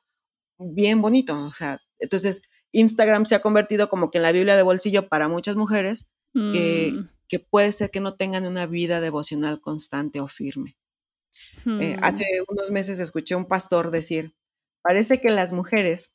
bien 0.59 1.01
bonito. 1.01 1.45
O 1.45 1.53
sea, 1.53 1.79
entonces 1.97 2.41
Instagram 2.73 3.25
se 3.25 3.35
ha 3.35 3.41
convertido 3.41 3.87
como 3.87 4.11
que 4.11 4.17
en 4.17 4.23
la 4.23 4.33
Biblia 4.33 4.57
de 4.57 4.63
bolsillo 4.63 5.07
para 5.07 5.29
muchas 5.29 5.55
mujeres 5.55 6.09
mm. 6.33 6.51
que, 6.51 6.93
que, 7.29 7.39
puede 7.39 7.71
ser 7.71 7.91
que 7.91 8.01
no 8.01 8.17
tengan 8.17 8.45
una 8.45 8.65
vida 8.65 8.99
devocional 8.99 9.61
constante 9.61 10.19
o 10.19 10.27
firme. 10.27 10.75
Mm. 11.63 11.81
Eh, 11.81 11.97
hace 12.01 12.25
unos 12.49 12.69
meses 12.69 12.99
escuché 12.99 13.35
un 13.35 13.47
pastor 13.47 13.91
decir, 13.91 14.35
parece 14.81 15.21
que 15.21 15.29
las 15.29 15.53
mujeres 15.53 16.13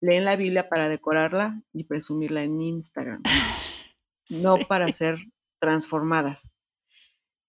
leen 0.00 0.24
la 0.24 0.36
Biblia 0.36 0.68
para 0.68 0.88
decorarla 0.88 1.62
y 1.72 1.84
presumirla 1.84 2.42
en 2.42 2.60
Instagram, 2.60 3.22
no 4.28 4.56
sí. 4.58 4.64
para 4.64 4.90
ser 4.92 5.18
transformadas. 5.60 6.50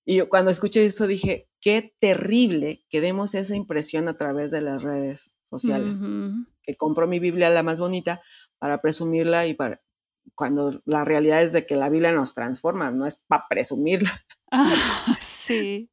Y 0.06 0.16
yo 0.16 0.30
cuando 0.30 0.50
escuché 0.50 0.86
eso 0.86 1.06
dije, 1.08 1.50
qué 1.62 1.96
terrible 2.00 2.86
que 2.90 3.02
demos 3.02 3.36
esa 3.36 3.56
impresión 3.56 4.08
a 4.08 4.18
través 4.18 4.52
de 4.52 4.62
las 4.62 4.82
redes 4.82 5.36
sociales, 5.50 6.02
uh 6.02 6.06
-huh. 6.06 6.48
que 6.64 6.76
compro 6.76 7.08
mi 7.08 7.20
Biblia 7.20 7.50
la 7.50 7.64
más 7.64 7.80
bonita 7.80 8.22
para 8.60 8.82
presumirla 8.82 9.46
y 9.48 9.54
para 9.54 9.82
cuando 10.36 10.82
la 10.86 11.06
realidad 11.06 11.42
es 11.42 11.54
de 11.54 11.66
que 11.66 11.76
la 11.76 11.90
Biblia 11.90 12.12
nos 12.12 12.34
transforma, 12.34 12.92
no 12.92 13.06
es 13.06 13.18
para 13.28 13.46
presumirla. 13.50 14.12
Ah, 14.52 15.16
sí, 15.46 15.92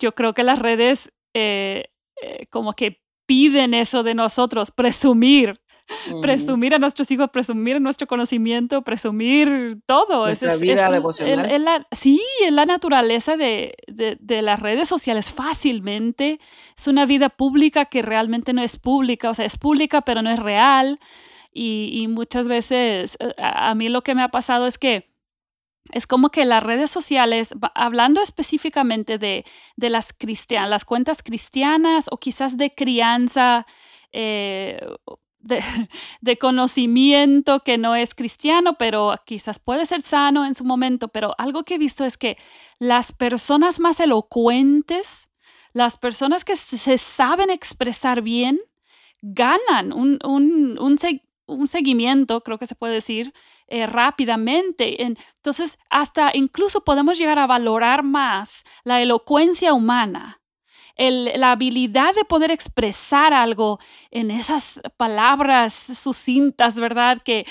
yo 0.00 0.12
creo 0.16 0.34
que 0.34 0.42
las 0.42 0.58
redes 0.58 1.12
eh, 1.34 1.84
eh, 2.20 2.46
como 2.50 2.72
que 2.72 3.00
piden 3.26 3.74
eso 3.74 4.02
de 4.02 4.14
nosotros, 4.14 4.72
presumir, 4.72 5.60
Uh 5.88 6.12
-huh. 6.12 6.20
presumir 6.22 6.74
a 6.74 6.78
nuestros 6.78 7.10
hijos, 7.10 7.30
presumir 7.30 7.80
nuestro 7.80 8.06
conocimiento, 8.06 8.82
presumir 8.82 9.78
todo. 9.86 10.24
Nuestra 10.24 10.54
es, 10.54 10.60
vida 10.60 10.86
es, 10.86 10.92
devocional. 10.92 11.50
Es, 11.50 11.60
la, 11.60 11.86
sí, 11.92 12.22
es 12.44 12.52
la 12.52 12.64
naturaleza 12.66 13.36
de, 13.36 13.74
de, 13.88 14.16
de, 14.20 14.42
las 14.42 14.60
redes 14.60 14.88
sociales 14.88 15.30
fácilmente. 15.30 16.40
Es 16.76 16.86
una 16.88 17.06
vida 17.06 17.28
pública 17.28 17.86
que 17.86 18.02
realmente 18.02 18.52
no 18.52 18.62
es 18.62 18.78
pública, 18.78 19.30
o 19.30 19.34
sea, 19.34 19.44
es 19.44 19.58
pública 19.58 20.02
pero 20.02 20.22
no 20.22 20.30
es 20.30 20.38
real. 20.38 20.98
Y, 21.52 21.90
y 21.92 22.08
muchas 22.08 22.48
veces 22.48 23.16
eh, 23.20 23.34
a, 23.38 23.70
a 23.70 23.74
mí 23.74 23.88
lo 23.88 24.02
que 24.02 24.14
me 24.14 24.22
ha 24.22 24.28
pasado 24.28 24.66
es 24.66 24.78
que 24.78 25.12
es 25.90 26.06
como 26.06 26.30
que 26.30 26.44
las 26.44 26.62
redes 26.62 26.90
sociales, 26.90 27.50
hablando 27.74 28.22
específicamente 28.22 29.18
de, 29.18 29.44
de 29.76 29.90
las 29.90 30.12
cristianas, 30.12 30.70
las 30.70 30.84
cuentas 30.84 31.22
cristianas 31.22 32.06
o 32.10 32.18
quizás 32.18 32.56
de 32.56 32.74
crianza, 32.74 33.66
eh, 34.12 34.80
de, 36.20 36.38
conocimiento 36.38 37.60
que 37.60 37.78
no 37.78 37.94
es 37.94 38.14
cristiano, 38.14 38.74
pero 38.78 39.14
quizás 39.26 39.58
puede 39.58 39.86
ser 39.86 40.02
sano 40.02 40.44
en 40.46 40.54
su 40.54 40.64
momento, 40.64 41.08
pero 41.08 41.34
algo 41.38 41.64
que 41.64 41.74
he 41.74 41.78
visto 41.78 42.04
es 42.04 42.16
que 42.16 42.36
las 42.78 43.12
personas 43.12 43.80
más 43.80 44.00
elocuentes, 44.00 45.28
las 45.72 45.96
personas 45.96 46.44
que 46.44 46.56
se 46.56 46.98
saben 46.98 47.50
expresar 47.50 48.22
bien, 48.22 48.60
ganan 49.20 49.92
un, 49.92 50.18
un, 50.24 50.78
un, 50.78 50.98
un 51.46 51.68
seguimiento, 51.68 52.42
creo 52.42 52.58
que 52.58 52.66
se 52.66 52.74
puede 52.74 52.94
decir, 52.94 53.32
eh, 53.68 53.86
rápidamente. 53.86 55.02
Entonces, 55.02 55.78
hasta 55.90 56.30
incluso 56.34 56.84
podemos 56.84 57.18
llegar 57.18 57.38
a 57.38 57.46
valorar 57.46 58.02
más 58.02 58.64
la 58.84 59.00
elocuencia 59.00 59.74
humana 59.74 60.41
la 60.96 61.52
habilidad 61.52 62.14
de 62.14 62.24
poder 62.24 62.50
expresar 62.50 63.32
algo 63.32 63.78
en 64.10 64.30
esas 64.30 64.80
palabras 64.96 65.74
sucintas, 65.74 66.76
¿verdad? 66.76 67.22
Que, 67.22 67.46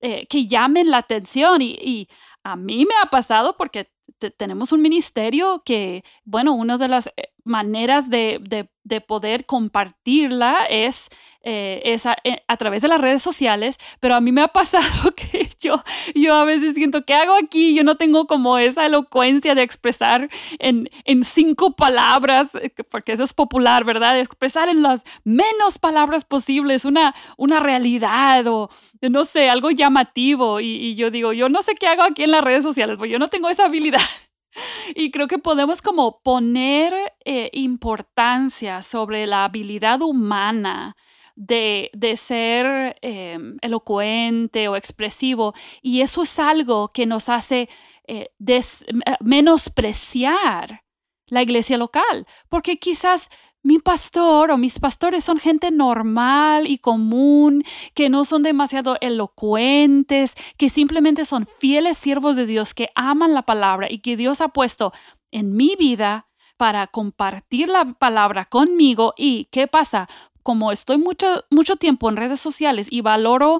eh, 0.00 0.26
que 0.26 0.46
llamen 0.46 0.90
la 0.90 0.98
atención. 0.98 1.62
Y, 1.62 2.08
a 2.44 2.54
mí 2.54 2.86
me 2.86 2.94
ha 3.02 3.06
pasado 3.06 3.56
porque 3.56 3.90
tenemos 4.36 4.70
un 4.70 4.80
ministerio 4.80 5.62
que, 5.64 6.04
bueno, 6.24 6.54
una 6.54 6.78
de 6.78 6.86
las 6.86 7.08
eh, 7.08 7.32
maneras 7.42 8.08
de, 8.08 8.38
de, 8.40 8.68
de 8.84 9.00
poder 9.00 9.46
compartirla 9.46 10.66
es, 10.70 11.08
eh, 11.42 11.82
es 11.84 12.06
a, 12.06 12.16
través 12.56 12.82
de 12.82 12.88
las 12.88 13.00
redes 13.00 13.22
sociales, 13.22 13.78
pero 13.98 14.14
a 14.14 14.20
mí 14.20 14.30
me 14.32 14.42
ha 14.42 14.48
pasado 14.52 15.10
que 15.12 15.45
yo, 15.60 15.82
yo 16.14 16.34
a 16.34 16.44
veces 16.44 16.74
siento, 16.74 17.04
¿qué 17.04 17.14
hago 17.14 17.34
aquí? 17.34 17.74
Yo 17.74 17.84
no 17.84 17.96
tengo 17.96 18.26
como 18.26 18.58
esa 18.58 18.86
elocuencia 18.86 19.54
de 19.54 19.62
expresar 19.62 20.28
en, 20.58 20.88
en 21.04 21.24
cinco 21.24 21.72
palabras, 21.72 22.54
eh, 22.54 22.70
porque 22.90 23.12
eso 23.12 23.24
es 23.24 23.34
popular, 23.34 23.84
¿verdad? 23.84 24.18
Expresar 24.20 24.68
en 24.68 24.82
las 24.82 25.04
menos 25.24 25.78
palabras 25.78 26.24
posibles 26.24 26.84
una, 26.84 27.14
una 27.36 27.60
realidad 27.60 28.46
o, 28.46 28.70
no 29.02 29.24
sé, 29.24 29.48
algo 29.48 29.70
llamativo. 29.70 30.60
Y, 30.60 30.76
y 30.76 30.94
yo 30.94 31.10
digo, 31.10 31.32
yo 31.32 31.48
no 31.48 31.62
sé 31.62 31.74
qué 31.74 31.86
hago 31.86 32.02
aquí 32.02 32.22
en 32.22 32.30
las 32.30 32.44
redes 32.44 32.62
sociales, 32.62 32.96
porque 32.98 33.12
yo 33.12 33.18
no 33.18 33.28
tengo 33.28 33.48
esa 33.48 33.66
habilidad. 33.66 34.00
Y 34.94 35.10
creo 35.10 35.28
que 35.28 35.38
podemos 35.38 35.82
como 35.82 36.20
poner 36.22 36.94
eh, 37.24 37.50
importancia 37.52 38.82
sobre 38.82 39.26
la 39.26 39.44
habilidad 39.44 40.00
humana 40.00 40.96
de, 41.36 41.90
de 41.92 42.16
ser 42.16 42.96
eh, 43.02 43.38
elocuente 43.60 44.68
o 44.68 44.76
expresivo. 44.76 45.54
Y 45.82 46.00
eso 46.00 46.22
es 46.22 46.38
algo 46.38 46.88
que 46.88 47.06
nos 47.06 47.28
hace 47.28 47.68
eh, 48.08 48.30
des, 48.38 48.84
menospreciar 49.20 50.82
la 51.28 51.42
iglesia 51.42 51.76
local, 51.76 52.26
porque 52.48 52.78
quizás 52.78 53.28
mi 53.66 53.80
pastor 53.80 54.52
o 54.52 54.58
mis 54.58 54.78
pastores 54.78 55.24
son 55.24 55.40
gente 55.40 55.72
normal 55.72 56.68
y 56.68 56.78
común, 56.78 57.64
que 57.94 58.08
no 58.08 58.24
son 58.24 58.44
demasiado 58.44 58.96
elocuentes, 59.00 60.34
que 60.56 60.68
simplemente 60.68 61.24
son 61.24 61.48
fieles 61.58 61.98
siervos 61.98 62.36
de 62.36 62.46
Dios, 62.46 62.74
que 62.74 62.90
aman 62.94 63.34
la 63.34 63.42
palabra 63.42 63.88
y 63.90 63.98
que 63.98 64.16
Dios 64.16 64.40
ha 64.40 64.50
puesto 64.50 64.92
en 65.32 65.56
mi 65.56 65.74
vida 65.76 66.28
para 66.56 66.86
compartir 66.86 67.68
la 67.68 67.84
palabra 67.94 68.44
conmigo. 68.44 69.14
¿Y 69.16 69.46
qué 69.46 69.66
pasa? 69.66 70.08
Como 70.46 70.70
estoy 70.70 70.96
mucho, 70.96 71.44
mucho 71.50 71.74
tiempo 71.74 72.08
en 72.08 72.16
redes 72.16 72.38
sociales 72.38 72.86
y 72.88 73.00
valoro 73.00 73.58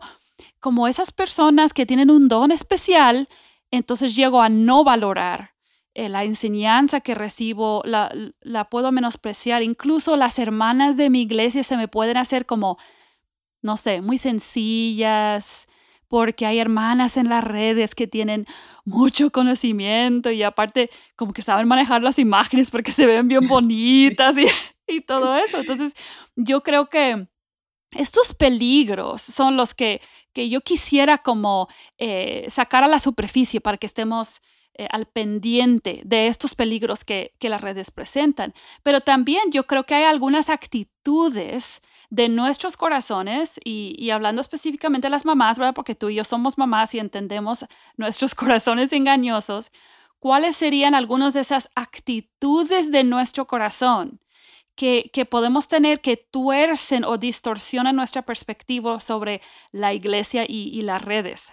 como 0.61 0.87
esas 0.87 1.11
personas 1.11 1.73
que 1.73 1.85
tienen 1.85 2.13
un 2.13 2.29
don 2.29 2.53
especial, 2.53 3.29
entonces 3.73 4.15
llego 4.15 4.41
a 4.41 4.49
no 4.49 4.85
valorar 4.85 5.51
eh, 5.95 6.09
la 6.09 6.23
enseñanza 6.23 7.01
que 7.01 7.17
recibo 7.17 7.83
la, 7.85 8.15
la, 8.41 8.69
puedo 8.69 8.93
menospreciar. 8.93 9.65
Incluso 9.65 10.17
las 10.17 10.39
hermanas 10.39 10.97
de 10.97 11.11
mi 11.11 11.23
iglesia 11.23 11.65
se 11.65 11.77
me 11.77 11.89
pueden 11.89 12.19
hacer 12.19 12.47
como, 12.47 12.79
no 13.63 13.77
sé, 13.77 14.01
muy 14.01 14.17
sencillas, 14.17 15.67
porque 16.07 16.47
hay 16.47 16.61
hermanas 16.61 17.17
en 17.17 17.29
las 17.29 17.43
redes 17.43 17.97
que 17.97 18.07
tienen 18.07 18.47
mucho 18.85 19.33
conocimiento 19.33 20.31
y 20.31 20.45
aparte 20.45 20.89
como 21.17 21.33
que 21.33 21.43
saben 21.43 21.67
manejar 21.67 22.01
las 22.05 22.21
imágenes 22.21 22.71
porque 22.71 22.93
se 22.93 23.07
ven 23.07 23.27
bien 23.27 23.41
bonitas 23.49 24.37
sí. 24.37 24.43
y, 24.43 24.47
y 24.87 25.01
todo 25.01 25.37
eso. 25.37 25.59
Entonces, 25.59 25.95
yo 26.37 26.63
creo 26.63 26.89
que 26.89 27.27
estos 27.93 28.35
peligros 28.35 29.23
son 29.23 29.57
los 29.57 29.75
que, 29.75 30.01
que 30.33 30.49
yo 30.49 30.61
quisiera 30.61 31.19
como 31.19 31.69
eh, 31.99 32.47
sacar 32.51 32.85
a 32.85 32.89
la 32.89 32.99
superficie 32.99 33.61
para 33.61 33.79
que 33.79 33.87
estemos 33.87 34.41
eh, 34.75 34.89
al 34.91 35.07
pendiente 35.07 36.03
de 36.05 36.27
estos 36.27 36.55
peligros 36.55 37.05
que, 37.05 37.35
que, 37.39 37.49
las 37.49 37.63
redes 37.63 37.91
presentan. 37.91 38.53
Pero 38.83 39.01
también 39.01 39.51
yo 39.51 39.67
creo 39.67 39.85
que 39.85 39.95
hay 39.95 40.05
algunas 40.05 40.51
actitudes 40.51 41.83
de 42.11 42.29
nuestros 42.29 42.77
corazones 42.77 43.59
y, 43.65 44.11
hablando 44.11 44.41
específicamente 44.41 45.07
de 45.07 45.11
las 45.11 45.25
mamás, 45.25 45.59
¿verdad? 45.59 45.75
Porque 45.75 45.95
tú 45.95 46.09
y 46.09 46.17
yo 46.17 46.25
somos 46.25 46.59
mamás 46.59 46.95
y 46.95 46.99
entendemos 46.99 47.65
nuestros 47.97 48.35
corazones 48.35 48.93
engañosos. 48.93 49.73
¿Cuáles 50.19 50.57
serían 50.57 50.95
algunas 50.95 51.35
de 51.35 51.41
esas 51.41 51.69
actitudes 51.75 52.91
de 52.91 53.05
nuestro 53.05 53.47
corazón 53.47 54.21
que, 54.77 55.27
podemos 55.29 55.69
tener 55.69 56.01
que 56.01 56.17
tuercen 56.17 57.05
o 57.05 57.19
distorsionan 57.19 57.97
nuestra 57.97 58.23
perspectiva 58.23 59.01
sobre 59.01 59.41
la 59.73 59.95
iglesia 59.95 60.45
y, 60.47 60.81
las 60.83 61.03
redes? 61.03 61.47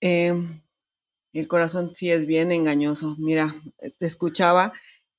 Em, 0.00 0.60
el 1.32 1.48
corazón 1.48 1.94
sí 1.94 2.10
es 2.10 2.26
bien 2.26 2.52
engañoso. 2.52 3.14
Mira, 3.18 3.54
te 3.98 4.06
escuchaba 4.06 4.72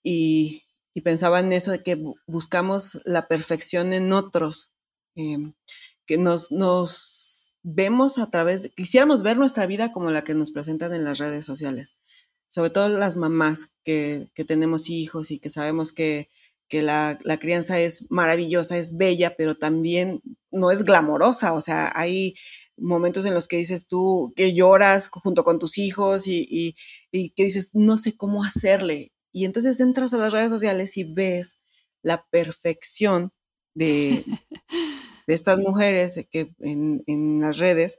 y, 0.04 0.64
pensaba 1.02 1.40
en 1.40 1.54
eso 1.54 1.72
de 1.72 1.82
que 1.82 1.98
buscamos 2.28 3.00
la 3.06 3.30
perfección 3.30 3.94
en 3.94 4.12
otros, 4.12 4.74
em, 5.16 5.54
que 6.06 6.18
nos, 6.18 6.52
nos 6.52 7.54
vemos 7.64 8.18
a 8.18 8.30
través, 8.30 8.70
quisiéramos 8.76 9.22
ver 9.24 9.38
nuestra 9.38 9.66
vida 9.66 9.94
como 9.94 10.12
la 10.12 10.26
que 10.26 10.34
nos 10.34 10.52
presentan 10.52 10.94
en 10.94 11.06
las 11.06 11.18
redes 11.18 11.46
sociales, 11.46 11.96
sobre 12.50 12.70
todo 12.70 12.90
las 12.90 13.16
mamás 13.16 13.72
que, 13.86 14.30
que 14.34 14.44
tenemos 14.44 14.90
hijos 14.90 15.32
y 15.32 15.40
que 15.40 15.50
sabemos 15.50 15.94
que 15.94 16.30
que 16.70 16.82
la, 16.84 17.18
crianza 17.40 17.80
es 17.80 18.06
maravillosa, 18.10 18.78
es 18.78 18.96
bella, 18.96 19.36
pero 19.36 19.56
también 19.56 20.22
no 20.52 20.72
es 20.72 20.84
glamorosa. 20.84 21.54
O 21.54 21.62
sea, 21.62 21.92
hay 21.96 22.36
momentos 22.78 23.26
en 23.26 23.34
los 23.34 23.48
que 23.48 23.58
dices 23.58 23.88
tú 23.88 24.32
que 24.36 24.54
lloras 24.54 25.10
junto 25.10 25.44
con 25.44 25.60
tus 25.60 25.78
hijos 25.78 26.28
y, 26.28 26.76
que 27.12 27.44
dices, 27.44 27.72
no 27.74 27.98
sé 27.98 28.16
cómo 28.16 28.44
hacerle. 28.44 29.12
Y 29.34 29.46
entonces 29.46 29.80
entras 29.80 30.14
a 30.14 30.18
las 30.18 30.32
redes 30.32 30.52
sociales 30.52 30.96
y 30.98 31.04
ves 31.04 31.60
la 32.04 32.26
perfección 32.30 33.34
de, 33.74 34.24
de 35.28 35.34
estas 35.34 35.60
mujeres 35.60 36.26
que 36.32 36.54
en, 36.60 37.04
en 37.08 37.42
las 37.42 37.58
redes 37.58 37.98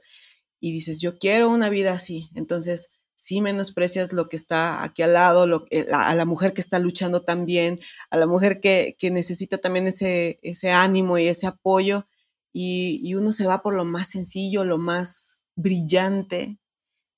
y 0.61 0.71
dices, 0.71 0.99
yo 0.99 1.17
quiero 1.17 1.49
una 1.49 1.69
vida 1.69 1.91
así. 1.91 2.29
Entonces, 2.35 2.89
sí 3.21 3.39
menosprecias 3.39 4.13
lo 4.13 4.29
que 4.29 4.35
está 4.35 4.83
aquí 4.83 5.03
al 5.03 5.13
lado, 5.13 5.67
eh, 5.69 5.85
a 5.93 6.15
la 6.15 6.25
mujer 6.25 6.53
que 6.53 6.61
está 6.61 6.79
luchando 6.79 7.21
también, 7.21 7.79
a 8.09 8.17
la 8.17 8.25
mujer 8.25 8.59
que, 8.59 8.95
necesita 9.11 9.59
también 9.59 9.85
ese, 9.85 10.39
ese 10.41 10.71
ánimo 10.71 11.19
y 11.19 11.27
ese 11.27 11.45
apoyo, 11.45 12.07
y, 12.51 13.13
uno 13.13 13.31
se 13.31 13.45
va 13.45 13.61
por 13.61 13.75
lo 13.75 13.85
más 13.85 14.07
sencillo, 14.09 14.65
lo 14.65 14.79
más 14.79 15.39
brillante, 15.55 16.57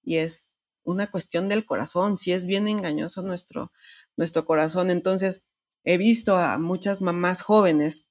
y 0.03 0.17
es 0.17 0.51
una 0.83 1.09
cuestión 1.09 1.47
del 1.47 1.65
corazón, 1.65 2.17
si 2.17 2.33
es 2.33 2.47
bien 2.47 2.67
engañoso 2.67 3.21
nuestro, 3.21 3.71
nuestro 4.17 4.43
corazón. 4.43 4.91
Entonces, 4.91 5.45
he 5.85 5.97
visto 5.97 6.35
a 6.35 6.57
muchas 6.57 7.01
mamás 7.01 7.41
jóvenes 7.41 8.09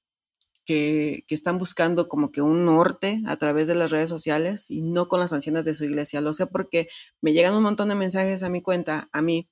que, 0.65 1.25
están 1.29 1.57
buscando 1.57 2.07
como 2.07 2.31
que 2.31 2.41
un 2.41 2.65
norte 2.65 3.21
a 3.25 3.37
través 3.37 3.67
de 3.67 3.75
las 3.75 3.91
redes 3.91 4.09
sociales 4.09 4.69
y 4.69 4.81
no 4.81 5.07
con 5.07 5.19
las 5.19 5.33
ancianas 5.33 5.65
de 5.65 5.73
su 5.73 5.85
iglesia. 5.85 6.21
Lo 6.21 6.33
sé 6.33 6.47
porque 6.47 6.87
me 7.21 7.33
llegan 7.33 7.55
un 7.55 7.63
montón 7.63 7.89
de 7.89 7.95
mensajes 7.95 8.43
a 8.43 8.49
mi 8.49 8.61
cuenta, 8.61 9.09
a 9.11 9.21
mí, 9.21 9.49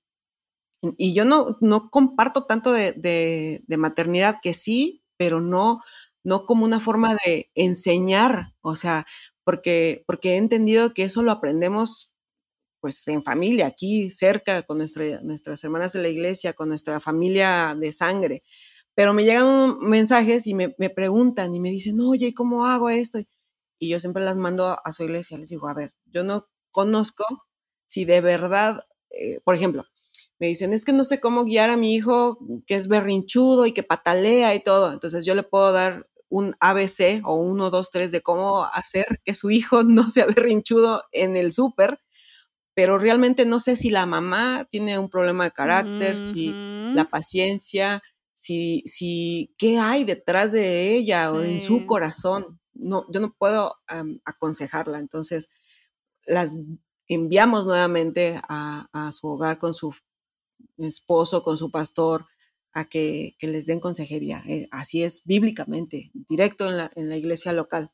y 0.97 1.13
yo 1.13 1.25
no, 1.25 1.57
no 1.61 1.89
comparto 1.89 2.45
tanto 2.45 2.71
de, 2.71 3.63
maternidad, 3.77 4.39
que 4.41 4.53
sí, 4.53 5.03
pero 5.17 5.41
no, 5.41 5.81
no 6.23 6.45
como 6.45 6.65
una 6.65 6.79
forma 6.79 7.15
de 7.25 7.51
enseñar, 7.55 8.53
o 8.61 8.75
sea, 8.75 9.05
porque, 9.43 10.03
porque 10.07 10.33
he 10.33 10.37
entendido 10.37 10.93
que 10.93 11.03
eso 11.03 11.21
lo 11.23 11.31
aprendemos 11.31 12.11
pues 12.79 13.07
en 13.07 13.21
familia, 13.21 13.67
aquí 13.67 14.09
cerca, 14.09 14.63
con 14.63 14.79
nuestras 14.79 15.63
hermanas 15.63 15.93
de 15.93 16.01
la 16.01 16.09
iglesia, 16.09 16.53
con 16.53 16.69
nuestra 16.69 16.99
familia 16.99 17.75
de 17.79 17.93
sangre 17.93 18.43
pero 18.95 19.13
me 19.13 19.23
llegan 19.23 19.79
mensajes 19.79 20.47
y 20.47 20.53
me, 20.53 20.69
preguntan 20.69 21.55
y 21.55 21.59
me 21.59 21.69
dicen, 21.69 21.99
oye, 22.01 22.33
¿cómo 22.33 22.65
hago 22.65 22.89
esto? 22.89 23.19
Y 23.79 23.89
yo 23.89 23.99
siempre 23.99 24.23
las 24.23 24.37
mando 24.37 24.67
a, 24.83 24.91
su 24.91 25.03
iglesia, 25.03 25.37
les 25.37 25.49
digo, 25.49 25.67
a 25.67 25.73
ver, 25.73 25.93
yo 26.05 26.23
no 26.23 26.47
conozco 26.71 27.25
si 27.85 28.05
de 28.05 28.21
verdad, 28.21 28.85
eh, 29.09 29.39
por 29.43 29.55
ejemplo, 29.55 29.85
me 30.39 30.47
dicen, 30.47 30.73
es 30.73 30.85
que 30.85 30.93
no 30.93 31.03
sé 31.03 31.19
cómo 31.19 31.45
guiar 31.45 31.69
a 31.69 31.77
mi 31.77 31.93
hijo 31.93 32.39
que 32.65 32.75
es 32.75 32.87
berrinchudo 32.87 33.65
y 33.67 33.73
que 33.73 33.83
patalea 33.83 34.55
y 34.55 34.59
todo. 34.59 34.91
Entonces 34.91 35.23
yo 35.23 35.35
le 35.35 35.43
puedo 35.43 35.71
dar 35.71 36.09
un 36.29 36.55
ABC 36.59 37.21
o 37.25 37.35
uno, 37.35 37.69
dos, 37.69 37.91
tres 37.91 38.11
de 38.11 38.21
cómo 38.21 38.63
hacer 38.65 39.05
que 39.23 39.35
su 39.35 39.51
hijo 39.51 39.83
no 39.83 40.09
sea 40.09 40.25
berrinchudo 40.25 41.03
en 41.11 41.37
el 41.37 41.51
súper, 41.51 41.99
pero 42.73 42.97
realmente 42.97 43.45
no 43.45 43.59
sé 43.59 43.75
si 43.75 43.89
la 43.89 44.05
mamá 44.05 44.65
tiene 44.71 44.97
un 44.97 45.09
problema 45.09 45.43
de 45.43 45.51
carácter, 45.51 46.17
si 46.17 46.53
la 46.55 47.05
paciencia, 47.09 48.01
si, 48.41 48.81
si, 48.87 49.53
qué 49.59 49.77
hay 49.77 50.03
detrás 50.03 50.51
de 50.51 50.95
ella 50.95 51.31
o 51.31 51.41
en 51.41 51.61
su 51.61 51.85
corazón. 51.85 52.59
No, 52.73 53.05
yo 53.11 53.19
no 53.19 53.35
puedo 53.37 53.75
aconsejarla. 54.25 54.97
Entonces, 54.97 55.51
las 56.25 56.55
enviamos 57.07 57.67
nuevamente 57.67 58.41
a, 58.49 59.11
su 59.11 59.27
hogar 59.27 59.59
con 59.59 59.75
su 59.75 59.93
esposo, 60.79 61.43
con 61.43 61.59
su 61.59 61.69
pastor, 61.69 62.25
a 62.73 62.85
que, 62.85 63.35
les 63.41 63.67
den 63.67 63.79
consejería. 63.79 64.41
Eh, 64.47 64.67
así 64.71 65.03
es 65.03 65.21
bíblicamente, 65.25 66.09
directo 66.27 66.67
en 66.67 66.77
la, 66.77 66.91
en 66.95 67.09
la, 67.09 67.17
iglesia 67.17 67.53
local. 67.53 67.91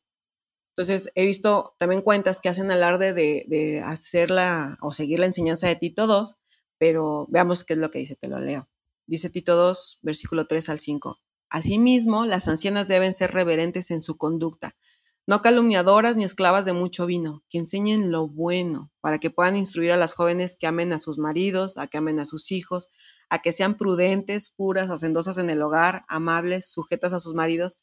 Entonces, 0.77 1.09
he 1.15 1.25
visto 1.25 1.75
también 1.77 2.01
cuentas 2.01 2.39
que 2.39 2.47
hacen 2.47 2.71
alarde 2.71 3.11
de, 3.11 3.43
de 3.49 3.81
hacerla 3.81 4.77
o 4.81 4.93
seguir 4.93 5.19
la 5.19 5.25
enseñanza 5.25 5.67
de 5.67 5.75
Tito 5.75 6.07
2, 6.07 6.35
pero 6.77 7.27
veamos 7.29 7.65
qué 7.65 7.73
es 7.73 7.79
lo 7.79 7.91
que 7.91 7.99
dice, 7.99 8.15
te 8.15 8.29
lo 8.29 8.39
leo. 8.39 8.69
Dice 9.07 9.29
Tito 9.29 9.55
2, 9.55 9.99
versículo 10.01 10.45
3 10.45 10.69
al 10.69 10.79
5. 10.79 11.19
Asimismo, 11.49 12.25
las 12.25 12.47
ancianas 12.47 12.87
deben 12.87 13.13
ser 13.13 13.31
reverentes 13.31 13.89
en 13.89 14.01
su 14.01 14.17
conducta, 14.17 14.75
no 15.29 15.41
calumniadoras 15.41 16.15
ni 16.15 16.23
esclavas 16.23 16.63
de 16.63 16.71
mucho 16.71 17.05
vino, 17.05 17.43
que 17.49 17.57
enseñen 17.57 18.11
lo 18.13 18.29
bueno, 18.29 18.93
para 19.01 19.19
que 19.19 19.29
puedan 19.29 19.57
instruir 19.57 19.91
a 19.91 19.97
las 19.97 20.13
jóvenes 20.13 20.55
que 20.55 20.67
amen 20.67 20.93
a 20.93 20.99
sus 20.99 21.17
maridos, 21.17 21.77
a 21.77 21.87
que 21.87 21.97
amen 21.97 22.21
a 22.21 22.25
sus 22.25 22.49
hijos, 22.49 22.87
a 23.29 23.39
que 23.39 23.51
sean 23.51 23.75
prudentes, 23.75 24.49
puras, 24.49 24.89
hacendosas 24.89 25.37
en 25.37 25.49
el 25.49 25.61
hogar, 25.61 26.05
amables, 26.07 26.71
sujetas 26.71 27.11
a 27.11 27.19
sus 27.19 27.33
maridos, 27.33 27.77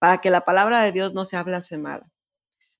para 0.00 0.18
que 0.18 0.30
la 0.30 0.44
palabra 0.44 0.82
de 0.82 0.90
Dios 0.90 1.14
no 1.14 1.24
sea 1.24 1.44
blasfemada. 1.44 2.12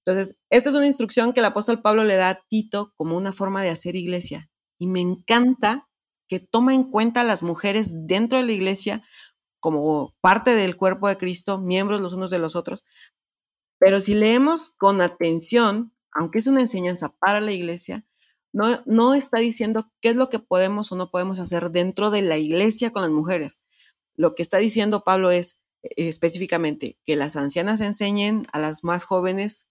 Entonces, 0.05 0.37
esta 0.51 0.71
es 0.71 0.75
una 0.75 0.87
instrucción 0.87 1.33
que 1.33 1.39
el 1.39 1.47
apóstol 1.47 1.81
Pablo 1.81 2.03
le 2.03 2.17
da 2.17 2.31
a 2.31 2.41
Tito 2.49 2.93
como 2.97 3.17
una 3.17 3.33
forma 3.33 3.63
de 3.63 3.71
hacer 3.71 3.95
iglesia. 3.95 4.51
Y 4.79 4.89
me 4.89 5.01
encanta 5.01 5.88
que 6.29 6.41
toma 6.41 6.75
en 6.75 6.85
cuenta 6.85 7.23
a 7.23 7.25
las 7.25 7.43
mujeres 7.43 8.07
dentro 8.07 8.39
de 8.39 8.45
la 8.45 8.53
iglesia 8.53 9.03
como 9.61 10.15
parte 10.21 10.55
del 10.55 10.77
cuerpo 10.77 11.09
de 11.09 11.17
Cristo, 11.17 11.59
miembros 11.59 12.01
los 12.01 12.13
unos 12.13 12.31
de 12.31 12.39
los 12.39 12.55
otros. 12.55 12.85
Pero 13.79 14.01
si 14.01 14.15
leemos 14.15 14.71
con 14.71 15.01
atención, 15.01 15.93
aunque 16.13 16.39
es 16.39 16.47
una 16.47 16.61
enseñanza 16.61 17.15
para 17.19 17.41
la 17.41 17.53
iglesia, 17.53 18.05
no, 18.53 18.83
no 18.87 19.15
está 19.15 19.39
diciendo 19.39 19.91
qué 20.01 20.11
es 20.11 20.17
lo 20.17 20.29
que 20.29 20.39
podemos 20.39 20.91
o 20.93 20.97
no 20.97 21.11
podemos 21.11 21.39
hacer 21.39 21.71
dentro 21.71 22.11
de 22.11 22.23
la 22.23 22.39
iglesia 22.39 22.93
con 22.93 23.03
las 23.03 23.11
mujeres. 23.11 23.59
Lo 24.17 24.35
que 24.35 24.43
está 24.43 24.59
diciendo 24.59 25.05
Pablo 25.05 25.31
es 25.31 25.61
eh, 25.83 26.09
específicamente 26.09 26.99
que 27.05 27.17
las 27.17 27.37
ancianas 27.37 27.81
enseñen 27.81 28.45
a 28.53 28.59
las 28.59 28.85
más 28.85 29.05
jóvenes 29.05 29.69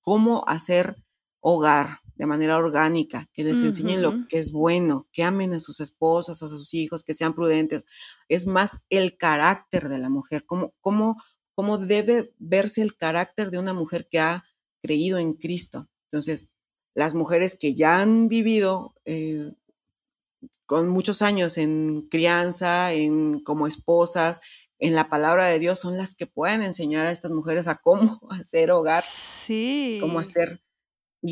cómo 0.00 0.44
hacer 0.46 0.96
hogar, 1.40 2.00
de 2.16 2.26
manera 2.26 2.56
orgánica, 2.56 3.28
que 3.32 3.42
les 3.42 3.62
enseñen 3.62 4.02
lo 4.02 4.26
que 4.28 4.38
es 4.38 4.52
bueno, 4.52 5.08
que 5.12 5.24
amen 5.24 5.52
a 5.52 5.58
sus 5.58 5.80
esposas, 5.80 6.42
a 6.42 6.48
sus 6.48 6.72
hijos, 6.72 7.02
que 7.02 7.14
sean 7.14 7.34
prudentes. 7.34 7.84
Es 8.28 8.46
más 8.46 8.82
el 8.88 9.16
carácter 9.16 9.88
de 9.88 9.98
la 9.98 10.10
mujer, 10.10 10.44
cómo, 10.46 10.74
cómo, 10.80 11.20
cómo 11.54 11.78
debe 11.78 12.32
verse 12.38 12.82
el 12.82 12.96
carácter 12.96 13.50
de 13.50 13.58
una 13.58 13.72
mujer 13.72 14.06
que 14.08 14.20
ha 14.20 14.44
creído 14.80 15.18
en 15.18 15.34
Cristo. 15.34 15.88
Entonces, 16.10 16.48
las 16.94 17.14
mujeres 17.14 17.56
que 17.58 17.74
ya 17.74 18.00
han 18.00 18.28
vivido 18.28 18.94
eh, 19.04 19.52
con 20.66 20.88
muchos 20.88 21.20
años 21.20 21.58
en 21.58 22.02
crianza, 22.08 22.92
en 22.92 23.40
como 23.40 23.66
esposas, 23.66 24.40
en 24.78 24.94
la 24.94 25.08
palabra 25.08 25.46
de 25.46 25.58
Dios, 25.58 25.80
son 25.80 25.96
las 25.96 26.14
que 26.14 26.26
pueden 26.26 26.62
enseñar 26.62 27.06
a 27.06 27.12
estas 27.12 27.32
mujeres 27.32 27.66
a 27.66 27.76
cómo 27.76 28.20
hacer 28.30 28.70
hogar, 28.70 29.04
sí. 29.46 29.98
cómo 30.00 30.20
hacer 30.20 30.60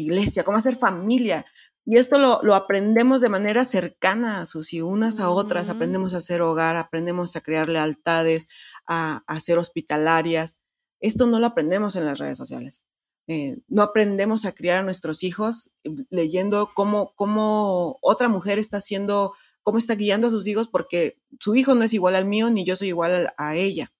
iglesia, 0.00 0.44
cómo 0.44 0.59
hacer 0.59 0.76
familia. 0.76 1.46
Y 1.85 1.96
esto 1.96 2.18
lo, 2.18 2.55
aprendemos 2.55 3.20
de 3.20 3.28
manera 3.28 3.64
cercana 3.64 4.40
a 4.40 4.46
sus 4.46 4.72
y 4.72 4.81
unas 4.81 5.18
a 5.20 5.31
otras. 5.31 5.68
Aprendemos 5.68 6.14
a 6.14 6.18
hacer 6.18 6.40
hogar, 6.40 6.76
aprendemos 6.76 7.35
a 7.35 7.40
crear 7.40 7.68
lealtades, 7.68 8.48
a, 8.87 9.24
a 9.26 9.40
ser 9.40 9.59
hospitalarias. 9.59 10.59
Esto 11.00 11.26
no 11.26 11.40
lo 11.40 11.46
aprendemos 11.46 11.96
en 11.96 12.05
las 12.05 12.18
redes 12.18 12.38
sociales. 12.38 12.85
Eh, 13.28 13.59
no 13.68 13.83
aprendemos 13.83 14.44
a 14.44 14.52
criar 14.52 14.78
a 14.78 14.83
nuestros 14.83 15.22
hijos 15.22 15.70
eh, 15.85 15.90
leyendo 16.11 16.70
cómo, 16.74 17.14
cómo 17.14 17.98
otra 18.02 18.28
mujer 18.28 18.59
está 18.59 18.78
haciendo, 18.78 19.35
cómo 19.62 19.78
está 19.78 19.94
guiando 19.94 20.26
a 20.26 20.31
sus 20.31 20.46
hijos, 20.46 20.68
porque 20.68 21.18
su 21.38 21.55
hijo 21.55 21.74
no 21.74 21.85
es 21.85 21.94
igual 21.94 22.16
al 22.16 22.24
mío 22.24 22.50
ni 22.50 22.64
yo 22.64 22.74
soy 22.76 22.88
igual 22.88 23.33
a 23.37 23.57
ella. 23.57 23.92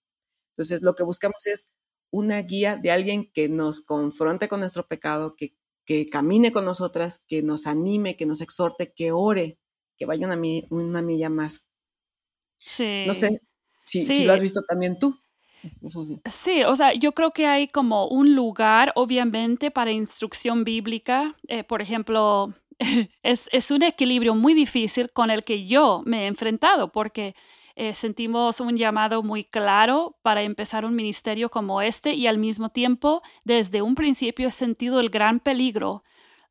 Entonces, 0.52 0.83
lo 0.83 0.94
que 0.94 1.05
buscamos 1.05 1.46
es 1.46 1.70
una 2.11 2.42
guía 2.42 2.76
de 2.76 2.90
alguien 2.90 3.31
que 3.33 3.48
nos 3.48 3.81
confronte 3.81 4.48
con 4.48 4.61
nuestro 4.61 4.87
pecado, 4.87 5.35
que, 5.37 5.55
que 5.85 6.07
camine 6.07 6.53
con 6.53 6.64
nosotras, 6.64 7.25
que 7.29 7.42
nos 7.42 7.66
anime, 7.66 8.16
que 8.16 8.27
nos 8.27 8.40
exhorte, 8.40 8.92
que 8.92 9.12
ore, 9.12 9.59
que 9.97 10.07
vaya 10.07 10.27
una, 10.27 10.40
una 10.71 11.03
milla 11.03 11.29
más. 11.29 11.66
Sí. 12.59 13.05
No 13.07 13.14
sé 13.14 13.29
si, 13.85 14.07
si 14.07 14.25
lo 14.25 14.33
has 14.33 14.40
visto 14.40 14.62
también 14.62 14.99
tú. 14.99 15.16
Este, 15.62 16.31
sí, 16.31 16.64
o 16.64 16.75
sea, 16.75 16.92
yo 16.92 17.12
creo 17.12 17.31
que 17.33 17.47
hay 17.47 17.68
como 17.68 18.09
un 18.09 18.35
lugar, 18.35 18.92
obviamente, 18.97 19.71
para 19.71 19.92
instrucción 19.92 20.64
bíblica. 20.64 21.37
Eh, 21.49 21.62
por 21.62 21.83
ejemplo, 21.83 22.55
es, 23.23 23.49
es, 23.53 23.71
un 23.71 23.83
equilibrio 23.83 24.35
muy 24.35 24.55
difícil 24.55 25.11
con 25.12 25.31
el 25.31 25.45
que 25.45 25.66
yo 25.66 26.03
me 26.05 26.25
he 26.25 26.27
enfrentado, 26.27 26.90
porque 26.90 27.35
eh, 27.76 27.94
sentimos 27.94 28.61
un 28.61 28.76
llamado 28.76 29.22
muy 29.22 29.44
claro 29.44 30.16
para 30.22 30.42
empezar 30.42 30.85
un 30.85 30.94
ministerio 30.94 31.50
como 31.50 31.82
este 31.82 32.14
y 32.14 32.26
al 32.26 32.38
mismo 32.38 32.70
tiempo, 32.70 33.22
desde 33.44 33.82
un 33.82 33.94
principio, 33.94 34.48
he 34.48 34.52
sentido 34.52 35.00
el 35.00 35.11
gran 35.11 35.40
peligro 35.40 36.04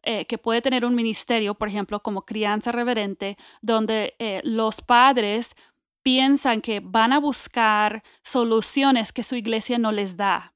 eh, 0.04 0.26
que 0.26 0.38
puede 0.38 0.62
tener 0.62 0.86
un 0.86 0.96
ministerio, 0.96 1.56
por 1.56 1.68
ejemplo, 1.68 2.02
como 2.02 2.24
crianza 2.24 2.72
reverente, 2.72 3.38
donde 3.62 4.16
los 4.44 4.82
padres 4.82 5.56
piensan 6.04 6.62
que 6.62 6.80
van 6.80 7.14
a 7.14 7.20
buscar 7.20 8.04
soluciones 8.24 9.12
que 9.14 9.24
su 9.24 9.36
iglesia 9.36 9.78
no 9.78 9.92
les 9.92 10.18
da. 10.18 10.54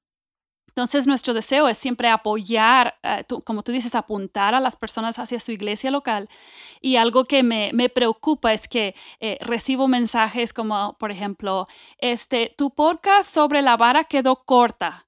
Entonces, 0.76 1.08
nuestro 1.08 1.34
deseo 1.34 1.70
es 1.70 1.78
siempre 1.78 2.10
apoyar, 2.10 2.96
eh, 3.02 3.24
como 3.46 3.64
tú 3.64 3.72
dices, 3.72 3.96
apuntar 3.96 4.54
a 4.54 4.60
las 4.60 4.76
personas 4.76 5.18
hacia 5.18 5.40
su 5.40 5.54
iglesia 5.54 5.90
local. 5.90 6.28
Y 6.82 6.98
algo 6.98 7.24
que 7.24 7.44
me, 7.44 7.72
preocupa 7.88 8.52
es 8.52 8.68
que 8.68 8.94
eh, 9.22 9.38
recibo 9.40 9.88
mensajes 9.88 10.52
como, 10.52 10.98
por 11.00 11.12
ejemplo, 11.12 11.70
este, 11.98 12.54
tu 12.58 12.72
podcast 12.72 13.34
sobre 13.34 13.62
la 13.62 13.78
vara 13.78 14.04
quedó 14.04 14.44
corta 14.44 15.06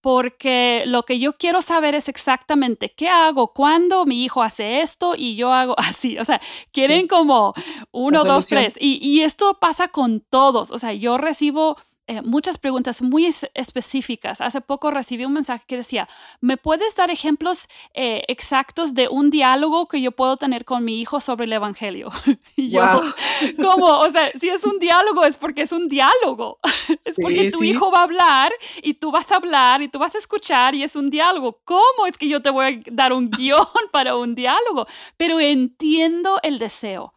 porque 0.00 0.84
lo 0.86 1.02
que 1.02 1.18
yo 1.18 1.36
quiero 1.36 1.60
saber 1.60 1.94
es 1.94 2.08
exactamente 2.08 2.94
qué 2.96 3.10
hago 3.10 3.52
cuando 3.52 4.06
mi 4.06 4.24
hijo 4.24 4.42
hace 4.42 4.80
esto 4.80 5.14
y 5.14 5.36
yo 5.36 5.52
hago 5.52 5.74
así. 5.78 6.18
O 6.18 6.24
sea, 6.24 6.40
quieren 6.72 7.06
como 7.06 7.52
uno, 7.90 8.24
dos, 8.24 8.46
tres. 8.46 8.74
Y, 8.80 8.98
y, 9.06 9.20
esto 9.20 9.58
pasa 9.60 9.88
con 9.88 10.20
todos. 10.20 10.70
O 10.70 10.78
sea, 10.78 10.94
yo 10.94 11.18
recibo 11.18 11.76
eh, 12.10 12.22
muchas 12.22 12.58
preguntas 12.58 13.02
muy 13.02 13.32
específicas. 13.54 14.40
Hace 14.40 14.60
poco 14.60 14.90
recibí 14.90 15.24
un 15.24 15.32
mensaje 15.32 15.62
que 15.64 15.76
decía, 15.76 16.08
¿me 16.40 16.56
puedes 16.56 16.96
dar 16.96 17.08
ejemplos 17.08 17.68
eh, 17.94 18.24
exactos 18.26 18.94
de 18.94 19.06
un 19.06 19.30
diálogo 19.30 19.86
que 19.86 20.00
yo 20.00 20.10
puedo 20.10 20.36
tener 20.36 20.64
con 20.64 20.84
mi 20.84 21.00
hijo 21.00 21.20
sobre 21.20 21.44
el 21.44 21.52
Evangelio? 21.52 22.10
y 22.56 22.70
yo, 22.70 22.82
¿cómo? 23.62 24.00
O 24.00 24.10
sea, 24.10 24.26
si 24.26 24.48
es 24.48 24.64
un 24.64 24.80
diálogo 24.80 25.22
es 25.22 25.36
porque 25.36 25.62
es 25.62 25.70
un 25.70 25.88
diálogo. 25.88 26.58
es 26.88 27.14
porque 27.22 27.52
tu 27.52 27.62
hijo 27.62 27.92
va 27.92 28.00
a 28.00 28.02
hablar 28.02 28.52
y 28.82 28.94
tú 28.94 29.12
vas 29.12 29.30
a 29.30 29.36
hablar 29.36 29.80
y 29.80 29.86
tú 29.86 30.00
vas 30.00 30.16
a 30.16 30.18
escuchar 30.18 30.74
y 30.74 30.82
es 30.82 30.96
un 30.96 31.10
diálogo. 31.10 31.60
¿Cómo 31.62 32.06
es 32.08 32.18
que 32.18 32.26
yo 32.26 32.42
te 32.42 32.50
voy 32.50 32.64
a 32.64 32.90
dar 32.90 33.12
un 33.12 33.30
guion 33.30 33.68
para 33.92 34.16
un 34.16 34.34
diálogo? 34.34 34.88
Pero 35.16 35.38
entiendo 35.38 36.40
el 36.42 36.58
deseo 36.58 37.14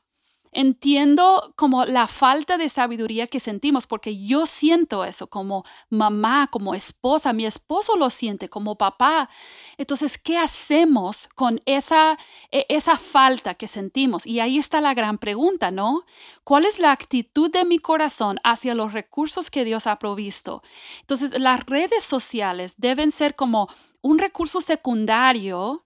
entiendo 0.53 1.53
como 1.55 1.85
la 1.85 2.07
falta 2.07 2.57
de 2.57 2.69
sabiduría 2.69 3.27
que 3.27 3.39
sentimos, 3.39 3.87
porque 3.87 4.23
yo 4.23 4.45
siento 4.45 5.03
eso 5.05 5.27
como 5.27 5.63
mamá, 5.89 6.47
como 6.51 6.75
esposa, 6.75 7.33
mi 7.33 7.45
esposo 7.45 7.95
lo 7.97 8.09
siente 8.09 8.49
como 8.49 8.77
papá. 8.77 9.29
Entonces, 9.77 10.17
¿qué 10.17 10.37
hacemos 10.37 11.29
con 11.35 11.61
esa, 11.65 12.17
e, 12.51 12.65
esa 12.69 12.97
falta 12.97 13.55
que 13.55 13.67
sentimos? 13.67 14.25
Y 14.25 14.39
ahí 14.39 14.57
está 14.57 14.81
la 14.81 14.93
gran 14.93 15.17
pregunta, 15.17 15.71
¿no? 15.71 16.05
¿Cuál 16.43 16.65
es 16.65 16.79
la 16.79 16.91
actitud 16.91 17.51
de 17.51 17.65
mi 17.65 17.79
corazón 17.79 18.39
hacia 18.43 18.75
los 18.75 18.93
recursos 18.93 19.49
que 19.49 19.65
Dios 19.65 19.87
ha 19.87 19.97
provisto? 19.99 20.63
Entonces, 21.01 21.39
las 21.39 21.65
redes 21.65 22.03
sociales 22.03 22.75
deben 22.77 23.11
ser 23.11 23.35
como 23.35 23.69
un 24.01 24.19
recurso 24.19 24.61
secundario 24.61 25.85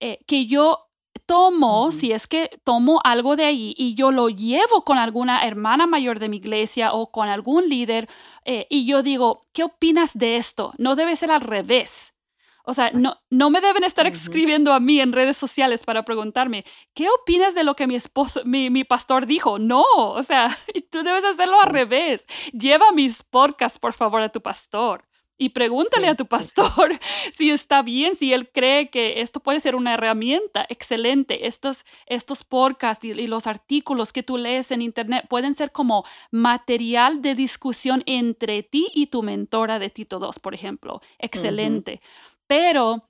eh, 0.00 0.18
que 0.26 0.44
yo 0.46 0.85
tomo, 1.26 1.92
si 1.92 2.12
es 2.12 2.26
que 2.26 2.50
tomo 2.64 3.00
algo 3.04 3.36
de 3.36 3.44
ahí 3.44 3.74
y 3.76 3.94
yo 3.94 4.12
lo 4.12 4.28
llevo 4.28 4.84
con 4.84 4.98
alguna 4.98 5.44
hermana 5.44 5.86
mayor 5.86 6.18
de 6.18 6.28
mi 6.28 6.38
iglesia 6.38 6.92
o 6.92 7.10
con 7.10 7.28
algún 7.28 7.68
líder 7.68 8.08
eh, 8.44 8.66
y 8.70 8.86
yo 8.86 9.02
digo, 9.02 9.46
¿qué 9.52 9.64
opinas 9.64 10.12
de 10.14 10.36
esto? 10.36 10.72
No 10.78 10.96
debe 10.96 11.16
ser 11.16 11.30
al 11.30 11.40
revés. 11.40 12.14
O 12.68 12.74
sea, 12.74 12.90
no, 12.90 13.16
no 13.30 13.48
me 13.48 13.60
deben 13.60 13.84
estar 13.84 14.08
escribiendo 14.08 14.72
a 14.72 14.80
mí 14.80 15.00
en 15.00 15.12
redes 15.12 15.36
sociales 15.36 15.84
para 15.84 16.04
preguntarme, 16.04 16.64
¿qué 16.94 17.06
opinas 17.08 17.54
de 17.54 17.62
lo 17.62 17.76
que 17.76 17.86
mi 17.86 17.94
esposo, 17.94 18.42
mi, 18.44 18.70
mi 18.70 18.82
pastor 18.82 19.24
dijo? 19.26 19.60
No, 19.60 19.84
o 19.94 20.22
sea, 20.24 20.58
tú 20.90 21.04
debes 21.04 21.24
hacerlo 21.24 21.54
al 21.62 21.70
revés. 21.70 22.26
Lleva 22.52 22.90
mis 22.90 23.22
podcasts, 23.22 23.78
por 23.78 23.92
favor, 23.92 24.20
a 24.20 24.30
tu 24.30 24.40
pastor. 24.42 25.05
Y 25.38 25.50
pregúntale 25.50 26.08
a 26.08 26.14
tu 26.14 26.26
pastor 26.26 26.98
si 27.34 27.50
está 27.50 27.82
bien, 27.82 28.14
si 28.14 28.32
él 28.32 28.50
cree 28.50 28.88
que 28.90 29.20
esto 29.20 29.40
puede 29.40 29.60
ser 29.60 29.74
una 29.74 29.94
herramienta 29.94 30.64
excelente. 30.68 31.46
Estos, 31.46 31.84
estos 32.06 32.44
podcasts 32.44 33.04
y, 33.04 33.14
los 33.26 33.46
artículos 33.46 34.12
que 34.12 34.22
tú 34.22 34.38
lees 34.38 34.70
en 34.70 34.82
internet 34.82 35.26
pueden 35.28 35.54
ser 35.54 35.72
como 35.72 36.04
material 36.30 37.20
de 37.22 37.34
discusión 37.34 38.02
entre 38.06 38.62
ti 38.62 38.90
y 38.94 39.06
tu 39.08 39.22
mentora 39.22 39.78
de 39.78 39.90
Tito 39.90 40.18
2, 40.18 40.38
por 40.38 40.54
ejemplo. 40.54 41.00
Excelente. 41.18 42.00
Pero 42.46 43.08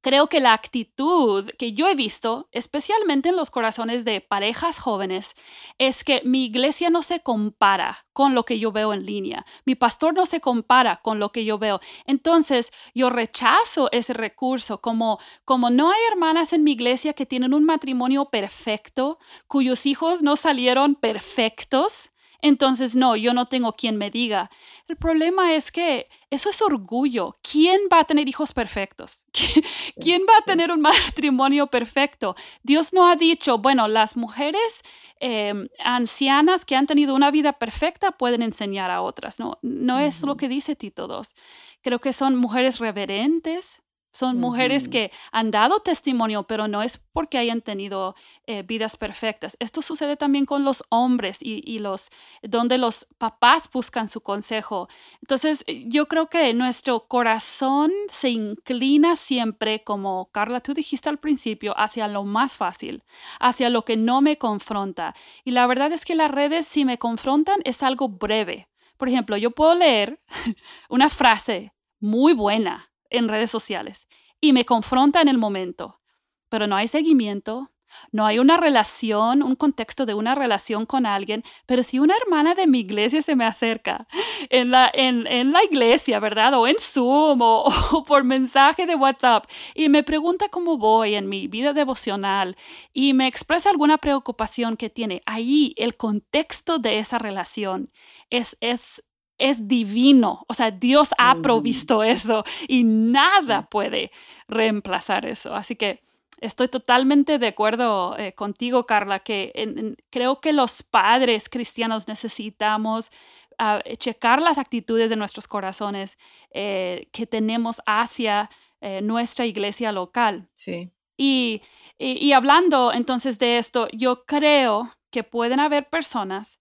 Creo 0.00 0.28
que 0.28 0.38
la 0.38 0.52
actitud 0.52 1.50
que 1.58 1.72
yo 1.72 1.88
he 1.88 1.96
visto, 1.96 2.48
especialmente 2.52 3.30
en 3.30 3.36
los 3.36 3.50
corazones 3.50 4.04
de 4.04 4.20
parejas 4.20 4.78
jóvenes, 4.78 5.34
es 5.78 6.04
que 6.04 6.22
mi 6.24 6.44
iglesia 6.44 6.88
no 6.88 7.02
se 7.02 7.20
compara 7.20 8.06
con 8.12 8.34
lo 8.34 8.44
que 8.44 8.60
yo 8.60 8.70
veo 8.70 8.92
en 8.92 9.04
línea. 9.04 9.44
Mi 9.64 9.74
pastor 9.74 10.14
no 10.14 10.24
se 10.26 10.40
compara 10.40 11.00
con 11.02 11.18
lo 11.18 11.32
que 11.32 11.44
yo 11.44 11.58
veo. 11.58 11.80
Entonces, 12.06 12.70
yo 12.94 13.10
rechazo 13.10 13.88
ese 13.90 14.12
recurso 14.12 14.80
como, 14.80 15.18
como 15.44 15.68
no 15.70 15.90
hay 15.90 16.00
hermanas 16.12 16.52
en 16.52 16.62
mi 16.62 16.72
iglesia 16.72 17.12
que 17.12 17.26
tienen 17.26 17.52
un 17.52 17.64
matrimonio 17.64 18.26
perfecto, 18.26 19.18
cuyos 19.48 19.84
hijos 19.84 20.22
no 20.22 20.36
salieron 20.36 20.94
perfectos. 20.94 22.07
Entonces, 22.40 22.94
no, 22.94 23.16
yo 23.16 23.34
no 23.34 23.46
tengo 23.46 23.72
quien 23.72 23.96
me 23.96 24.10
diga. 24.10 24.50
El 24.86 24.96
problema 24.96 25.54
es 25.54 25.72
que 25.72 26.08
eso 26.30 26.50
es 26.50 26.62
orgullo. 26.62 27.36
¿Quién 27.42 27.80
va 27.92 28.00
a 28.00 28.04
tener 28.04 28.28
hijos 28.28 28.52
perfectos? 28.52 29.24
¿Quién 30.00 30.22
va 30.22 30.34
a 30.38 30.44
tener 30.44 30.70
un 30.70 30.80
matrimonio 30.80 31.66
perfecto? 31.66 32.36
Dios 32.62 32.92
no 32.92 33.08
ha 33.08 33.16
dicho, 33.16 33.58
bueno, 33.58 33.88
las 33.88 34.16
mujeres 34.16 34.82
em, 35.18 35.68
ancianas 35.84 36.64
que 36.64 36.76
han 36.76 36.86
tenido 36.86 37.14
una 37.16 37.32
vida 37.32 37.54
perfecta 37.54 38.12
pueden 38.12 38.42
enseñar 38.42 38.92
a 38.92 39.02
otras. 39.02 39.40
No, 39.40 39.58
no 39.62 39.98
es 39.98 40.22
lo 40.22 40.36
que 40.36 40.48
dice 40.48 40.76
Tito 40.76 41.08
2. 41.08 41.34
Creo 41.82 41.98
que 41.98 42.12
son 42.12 42.36
mujeres 42.36 42.78
reverentes, 42.78 43.82
son 44.12 44.38
mujeres 44.38 44.88
que 44.88 45.12
han 45.32 45.50
dado 45.50 45.80
testimonio, 45.80 46.44
pero 46.44 46.66
no 46.66 46.82
es 46.82 46.98
porque 47.12 47.38
hayan 47.38 47.60
tenido 47.60 48.14
eh, 48.46 48.62
vidas 48.62 48.96
perfectas. 48.96 49.56
Esto 49.60 49.82
sucede 49.82 50.16
también 50.16 50.46
con 50.46 50.64
los 50.64 50.82
hombres 50.88 51.38
y, 51.40 51.78
los, 51.78 52.10
donde 52.42 52.78
los 52.78 53.06
papás 53.18 53.68
buscan 53.72 54.08
su 54.08 54.20
consejo. 54.20 54.88
Entonces, 55.20 55.62
eh, 55.66 55.84
yo 55.88 56.08
creo 56.08 56.28
que 56.28 56.52
nuestro 56.54 57.06
corazón 57.06 57.92
se 58.10 58.30
inclina 58.30 59.14
siempre, 59.14 59.84
como 59.84 60.30
Carla, 60.32 60.60
tú 60.60 60.74
dijiste 60.74 61.08
al 61.08 61.18
principio, 61.18 61.78
hacia 61.78 62.08
lo 62.08 62.24
más 62.24 62.56
fácil, 62.56 63.04
hacia 63.40 63.70
lo 63.70 63.84
que 63.84 63.96
no 63.96 64.20
me 64.20 64.38
confronta. 64.38 65.14
Y 65.44 65.50
la 65.50 65.66
verdad 65.66 65.92
es 65.92 66.04
que 66.04 66.14
las 66.14 66.30
redes, 66.30 66.66
si 66.66 66.84
me 66.84 66.98
confrontan, 66.98 67.60
es 67.64 67.82
algo 67.82 68.08
breve. 68.08 68.68
Por 68.96 69.08
ejemplo, 69.08 69.36
yo 69.36 69.50
puedo 69.50 69.74
leer 69.74 70.20
una 70.88 71.08
frase 71.08 71.72
muy 72.00 72.32
buena 72.32 72.88
en 73.10 73.28
redes 73.28 73.50
sociales 73.50 74.08
y 74.40 74.52
me 74.52 74.64
confronta 74.64 75.20
en 75.20 75.28
el 75.28 75.38
momento, 75.38 76.00
pero 76.48 76.66
no 76.66 76.76
hay 76.76 76.88
seguimiento, 76.88 77.70
no 78.12 78.26
hay 78.26 78.38
una 78.38 78.56
relación, 78.56 79.42
un 79.42 79.56
contexto 79.56 80.06
de 80.06 80.14
una 80.14 80.34
relación 80.34 80.86
con 80.86 81.06
alguien, 81.06 81.44
pero 81.66 81.82
si 81.82 81.98
una 81.98 82.14
hermana 82.16 82.54
de 82.54 82.66
mi 82.66 82.80
iglesia 82.80 83.22
se 83.22 83.36
me 83.36 83.44
acerca 83.44 84.06
en 84.50 84.70
la, 84.70 84.90
en, 84.92 85.52
la 85.52 85.64
iglesia, 85.64 86.20
¿verdad? 86.20 86.54
O 86.54 86.66
en 86.66 86.76
Zoom 86.78 87.40
o, 87.42 87.64
o, 87.92 88.02
por 88.02 88.24
mensaje 88.24 88.86
de 88.86 88.94
WhatsApp 88.94 89.46
y 89.74 89.88
me 89.88 90.02
pregunta 90.02 90.48
cómo 90.48 90.78
voy 90.78 91.14
en 91.14 91.28
mi 91.28 91.48
vida 91.48 91.72
devocional 91.72 92.56
y 92.92 93.14
me 93.14 93.26
expresa 93.26 93.70
alguna 93.70 93.98
preocupación 93.98 94.76
que 94.76 94.90
tiene, 94.90 95.22
ahí 95.26 95.74
el 95.76 95.96
contexto 95.96 96.78
de 96.78 96.98
esa 96.98 97.18
relación 97.18 97.90
es, 98.30 98.56
es 98.60 99.02
es 99.38 99.68
divino, 99.68 100.44
o 100.48 100.54
sea, 100.54 100.70
Dios 100.70 101.10
ha 101.16 101.36
provisto 101.36 102.02
eso 102.02 102.44
y 102.66 102.84
nada 102.84 103.68
puede 103.70 104.10
reemplazar 104.48 105.26
eso. 105.26 105.54
Así 105.54 105.76
que 105.76 106.02
estoy 106.40 106.68
totalmente 106.68 107.38
de 107.38 107.48
acuerdo 107.48 108.18
eh, 108.18 108.32
contigo, 108.32 108.84
Carla, 108.86 109.20
que 109.20 109.94
creo 110.10 110.40
que 110.40 110.52
los 110.52 110.82
padres 110.82 111.48
cristianos 111.48 112.08
necesitamos 112.08 113.10
ah, 113.58 113.80
checar 113.98 114.42
las 114.42 114.58
actitudes 114.58 115.10
de 115.10 115.16
nuestros 115.16 115.46
corazones 115.46 116.18
eh, 116.50 117.08
que 117.12 117.26
tenemos 117.26 117.80
hacia 117.86 118.50
eh, 118.80 119.00
nuestra 119.02 119.46
iglesia 119.46 119.92
local. 119.92 120.48
Sí. 120.54 120.90
y, 121.16 121.62
y 121.98 122.32
hablando 122.32 122.92
entonces 122.92 123.38
de 123.38 123.58
esto, 123.58 123.88
yo 123.92 124.24
creo 124.24 124.92
que 125.10 125.24
pueden 125.24 125.58
haber 125.58 125.88
personas 125.88 126.60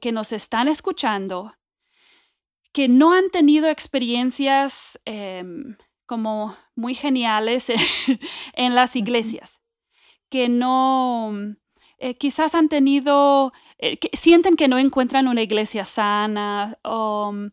que 0.00 0.12
nos 0.12 0.30
están 0.30 0.68
escuchando 0.68 1.52
que 2.72 2.88
no 2.88 3.12
han 3.12 3.30
tenido 3.30 3.68
experiencias 3.68 4.98
em, 5.04 5.76
como 6.06 6.56
muy 6.74 6.94
geniales 6.94 7.70
en 8.54 8.74
las 8.74 8.96
iglesias, 8.96 9.60
que 10.30 10.48
no, 10.48 11.32
eh, 11.98 12.16
quizás 12.16 12.54
han 12.54 12.68
tenido, 12.68 13.52
eh, 13.78 13.98
que 13.98 14.10
sienten 14.16 14.56
que 14.56 14.68
no 14.68 14.78
encuentran 14.78 15.28
una 15.28 15.42
iglesia 15.42 15.84
sana, 15.84 16.78
o 16.82 17.32
mm, 17.32 17.50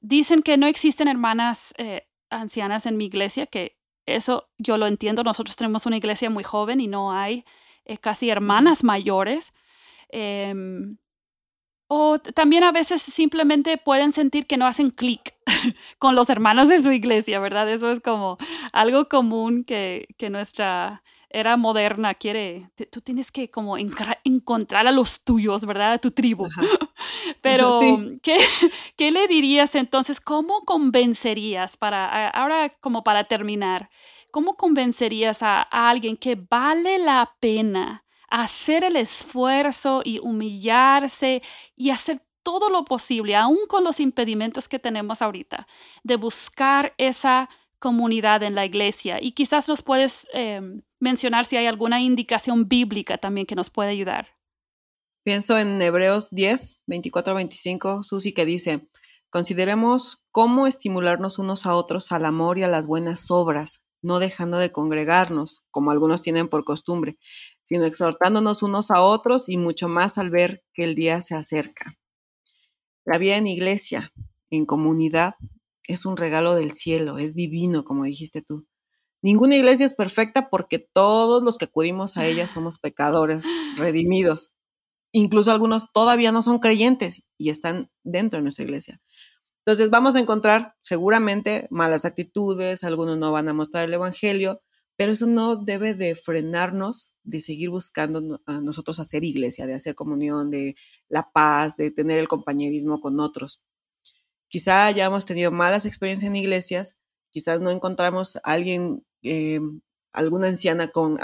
dicen 0.00 0.42
que 0.42 0.56
no 0.56 0.66
existen 0.66 1.08
hermanas 1.08 1.74
eh, 1.76 2.06
ancianas 2.30 2.86
en 2.86 2.96
mi 2.96 3.06
iglesia, 3.06 3.46
que 3.46 3.76
eso 4.06 4.48
yo 4.58 4.76
lo 4.76 4.86
entiendo, 4.86 5.24
nosotros 5.24 5.56
tenemos 5.56 5.86
una 5.86 5.96
iglesia 5.96 6.30
muy 6.30 6.44
joven 6.44 6.80
y 6.80 6.88
no 6.88 7.12
hay 7.12 7.44
casi 8.00 8.30
hermanas 8.30 8.84
mayores. 8.84 9.52
Em, 10.08 10.98
o 11.86 12.18
también 12.18 12.64
a 12.64 12.72
veces 12.72 13.02
simplemente 13.02 13.76
pueden 13.78 14.12
sentir 14.12 14.46
que 14.46 14.56
no 14.56 14.66
hacen 14.66 14.90
clic 14.90 15.34
con 15.98 16.14
los 16.14 16.30
hermanos 16.30 16.68
de 16.68 16.82
su 16.82 16.92
iglesia, 16.92 17.38
¿verdad? 17.40 17.70
Eso 17.70 17.90
es 17.90 18.00
como 18.00 18.38
algo 18.72 19.08
común 19.08 19.64
que, 19.64 20.08
nuestra 20.30 21.02
era 21.28 21.56
moderna 21.56 22.14
quiere. 22.14 22.70
Tú 22.90 23.00
tienes 23.00 23.30
que 23.30 23.50
como 23.50 23.76
encontrar 23.76 24.86
a 24.86 24.92
los 24.92 25.22
tuyos, 25.22 25.66
¿verdad? 25.66 25.94
A 25.94 25.98
tu 25.98 26.10
tribu. 26.10 26.46
Pero, 27.42 27.80
¿qué, 28.22 28.38
¿qué, 28.96 29.10
le 29.10 29.28
dirías 29.28 29.74
entonces? 29.74 30.20
¿Cómo 30.20 30.64
convencerías 30.64 31.76
para, 31.76 32.28
ahora 32.30 32.70
como 32.80 33.04
para 33.04 33.24
terminar, 33.24 33.90
cómo 34.30 34.56
convencerías 34.56 35.42
a 35.42 35.62
alguien 35.62 36.16
que 36.16 36.36
vale 36.36 36.98
la 36.98 37.34
pena? 37.40 38.03
Hacer 38.28 38.84
el 38.84 38.96
esfuerzo 38.96 40.02
y 40.04 40.18
humillarse 40.18 41.42
y 41.76 41.90
hacer 41.90 42.22
todo 42.42 42.68
lo 42.70 42.84
posible, 42.84 43.34
aún 43.34 43.66
con 43.68 43.84
los 43.84 44.00
impedimentos 44.00 44.68
que 44.68 44.78
tenemos 44.78 45.22
ahorita, 45.22 45.66
de 46.02 46.16
buscar 46.16 46.94
esa 46.98 47.48
comunidad 47.78 48.42
en 48.42 48.54
la 48.54 48.64
iglesia. 48.64 49.18
Y 49.20 49.32
quizás 49.32 49.68
nos 49.68 49.82
puedes 49.82 50.26
em, 50.32 50.82
mencionar 51.00 51.46
si 51.46 51.56
hay 51.56 51.66
alguna 51.66 52.00
indicación 52.00 52.68
bíblica 52.68 53.18
también 53.18 53.46
que 53.46 53.54
nos 53.54 53.70
puede 53.70 53.90
ayudar. 53.90 54.28
Pienso 55.22 55.58
en 55.58 55.80
Hebreos 55.80 56.30
10, 56.30 56.82
24, 56.86 57.34
25, 57.34 58.02
Susi, 58.02 58.32
que 58.32 58.44
dice, 58.44 58.88
consideremos 59.30 60.22
cómo 60.30 60.66
estimularnos 60.66 61.38
unos 61.38 61.66
a 61.66 61.74
otros 61.74 62.12
al 62.12 62.24
amor 62.24 62.58
y 62.58 62.62
a 62.62 62.68
las 62.68 62.86
buenas 62.86 63.30
obras, 63.30 63.83
no 64.04 64.18
dejando 64.18 64.58
de 64.58 64.70
congregarnos, 64.70 65.64
como 65.70 65.90
algunos 65.90 66.22
tienen 66.22 66.48
por 66.48 66.64
costumbre, 66.64 67.18
sino 67.62 67.84
exhortándonos 67.84 68.62
unos 68.62 68.90
a 68.90 69.02
otros 69.02 69.48
y 69.48 69.56
mucho 69.56 69.88
más 69.88 70.18
al 70.18 70.30
ver 70.30 70.62
que 70.72 70.84
el 70.84 70.94
día 70.94 71.20
se 71.22 71.34
acerca. 71.34 71.94
La 73.04 73.18
vida 73.18 73.36
en 73.36 73.46
iglesia, 73.46 74.12
en 74.50 74.66
comunidad, 74.66 75.34
es 75.86 76.06
un 76.06 76.16
regalo 76.16 76.54
del 76.54 76.72
cielo, 76.72 77.18
es 77.18 77.34
divino, 77.34 77.84
como 77.84 78.04
dijiste 78.04 78.42
tú. 78.42 78.66
Ninguna 79.22 79.56
iglesia 79.56 79.86
es 79.86 79.94
perfecta 79.94 80.50
porque 80.50 80.78
todos 80.78 81.42
los 81.42 81.56
que 81.56 81.64
acudimos 81.64 82.18
a 82.18 82.26
ella 82.26 82.46
somos 82.46 82.78
pecadores 82.78 83.46
redimidos. 83.78 84.52
Incluso 85.12 85.50
algunos 85.50 85.92
todavía 85.92 86.30
no 86.30 86.42
son 86.42 86.58
creyentes 86.58 87.22
y 87.38 87.48
están 87.48 87.90
dentro 88.02 88.38
de 88.38 88.42
nuestra 88.42 88.64
iglesia. 88.64 89.00
Entonces 89.66 89.88
vamos 89.88 90.14
a 90.14 90.20
encontrar 90.20 90.74
seguramente 90.82 91.66
malas 91.70 92.04
actitudes, 92.04 92.84
algunos 92.84 93.16
no 93.16 93.32
van 93.32 93.48
a 93.48 93.54
mostrar 93.54 93.84
el 93.84 93.94
Evangelio, 93.94 94.60
pero 94.96 95.12
eso 95.12 95.26
no 95.26 95.56
debe 95.56 95.94
de 95.94 96.14
frenarnos 96.14 97.14
de 97.22 97.40
seguir 97.40 97.70
buscando 97.70 98.42
a 98.46 98.60
nosotros 98.60 99.00
hacer 99.00 99.24
iglesia, 99.24 99.66
de 99.66 99.74
hacer 99.74 99.94
comunión, 99.94 100.50
de 100.50 100.76
la 101.08 101.30
paz, 101.32 101.76
de 101.76 101.90
tener 101.90 102.18
el 102.18 102.28
compañerismo 102.28 103.00
con 103.00 103.18
otros. 103.20 103.62
Quizá 104.48 104.86
hayamos 104.86 105.24
tenido 105.24 105.50
malas 105.50 105.86
experiencias 105.86 106.28
en 106.28 106.36
iglesias, 106.36 106.98
quizás 107.30 107.60
no 107.60 107.70
encontramos 107.70 108.36
a 108.36 108.40
alguien, 108.44 109.04
eh, 109.22 109.60
alguna 110.12 110.48
anciana 110.48 110.88
con, 110.88 111.16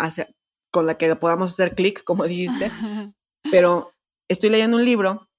con 0.72 0.86
la 0.86 0.96
que 0.96 1.14
podamos 1.14 1.50
hacer 1.50 1.74
clic, 1.74 2.02
como 2.04 2.24
dijiste, 2.24 2.72
pero 3.50 3.92
estoy 4.28 4.48
leyendo 4.48 4.78
un 4.78 4.84
libro 4.86 5.29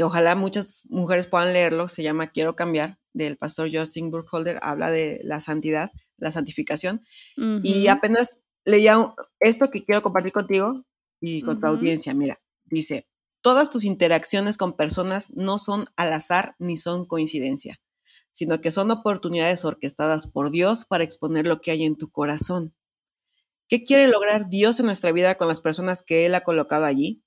que 0.00 0.04
ojalá 0.04 0.34
muchas 0.34 0.84
mujeres 0.88 1.26
puedan 1.26 1.52
leerlo, 1.52 1.86
se 1.86 2.02
llama 2.02 2.28
Quiero 2.28 2.56
cambiar, 2.56 2.98
del 3.12 3.36
pastor 3.36 3.68
Justin 3.70 4.10
Burkholder, 4.10 4.58
habla 4.62 4.90
de 4.90 5.20
la 5.24 5.40
santidad, 5.40 5.90
la 6.16 6.30
santificación, 6.30 7.04
y 7.62 7.86
apenas 7.88 8.40
leía 8.64 8.96
esto 9.40 9.70
que 9.70 9.84
quiero 9.84 10.00
compartir 10.00 10.32
contigo 10.32 10.86
y 11.20 11.42
con 11.42 11.60
tu 11.60 11.66
audiencia, 11.66 12.14
mira, 12.14 12.38
dice, 12.64 13.10
todas 13.42 13.68
tus 13.68 13.84
interacciones 13.84 14.56
con 14.56 14.74
personas 14.74 15.32
no 15.34 15.58
son 15.58 15.84
al 15.96 16.14
azar 16.14 16.56
ni 16.58 16.78
son 16.78 17.04
coincidencia, 17.04 17.78
sino 18.32 18.62
que 18.62 18.70
son 18.70 18.90
oportunidades 18.90 19.66
orquestadas 19.66 20.26
por 20.26 20.50
Dios 20.50 20.86
para 20.86 21.04
exponer 21.04 21.46
lo 21.46 21.60
que 21.60 21.72
hay 21.72 21.84
en 21.84 21.98
tu 21.98 22.10
corazón. 22.10 22.74
¿Qué 23.68 23.84
quiere 23.84 24.08
lograr 24.08 24.48
Dios 24.48 24.80
en 24.80 24.86
nuestra 24.86 25.12
vida 25.12 25.34
con 25.34 25.46
las 25.46 25.60
personas 25.60 26.02
que 26.02 26.24
Él 26.24 26.34
ha 26.34 26.40
colocado 26.40 26.86
allí? 26.86 27.22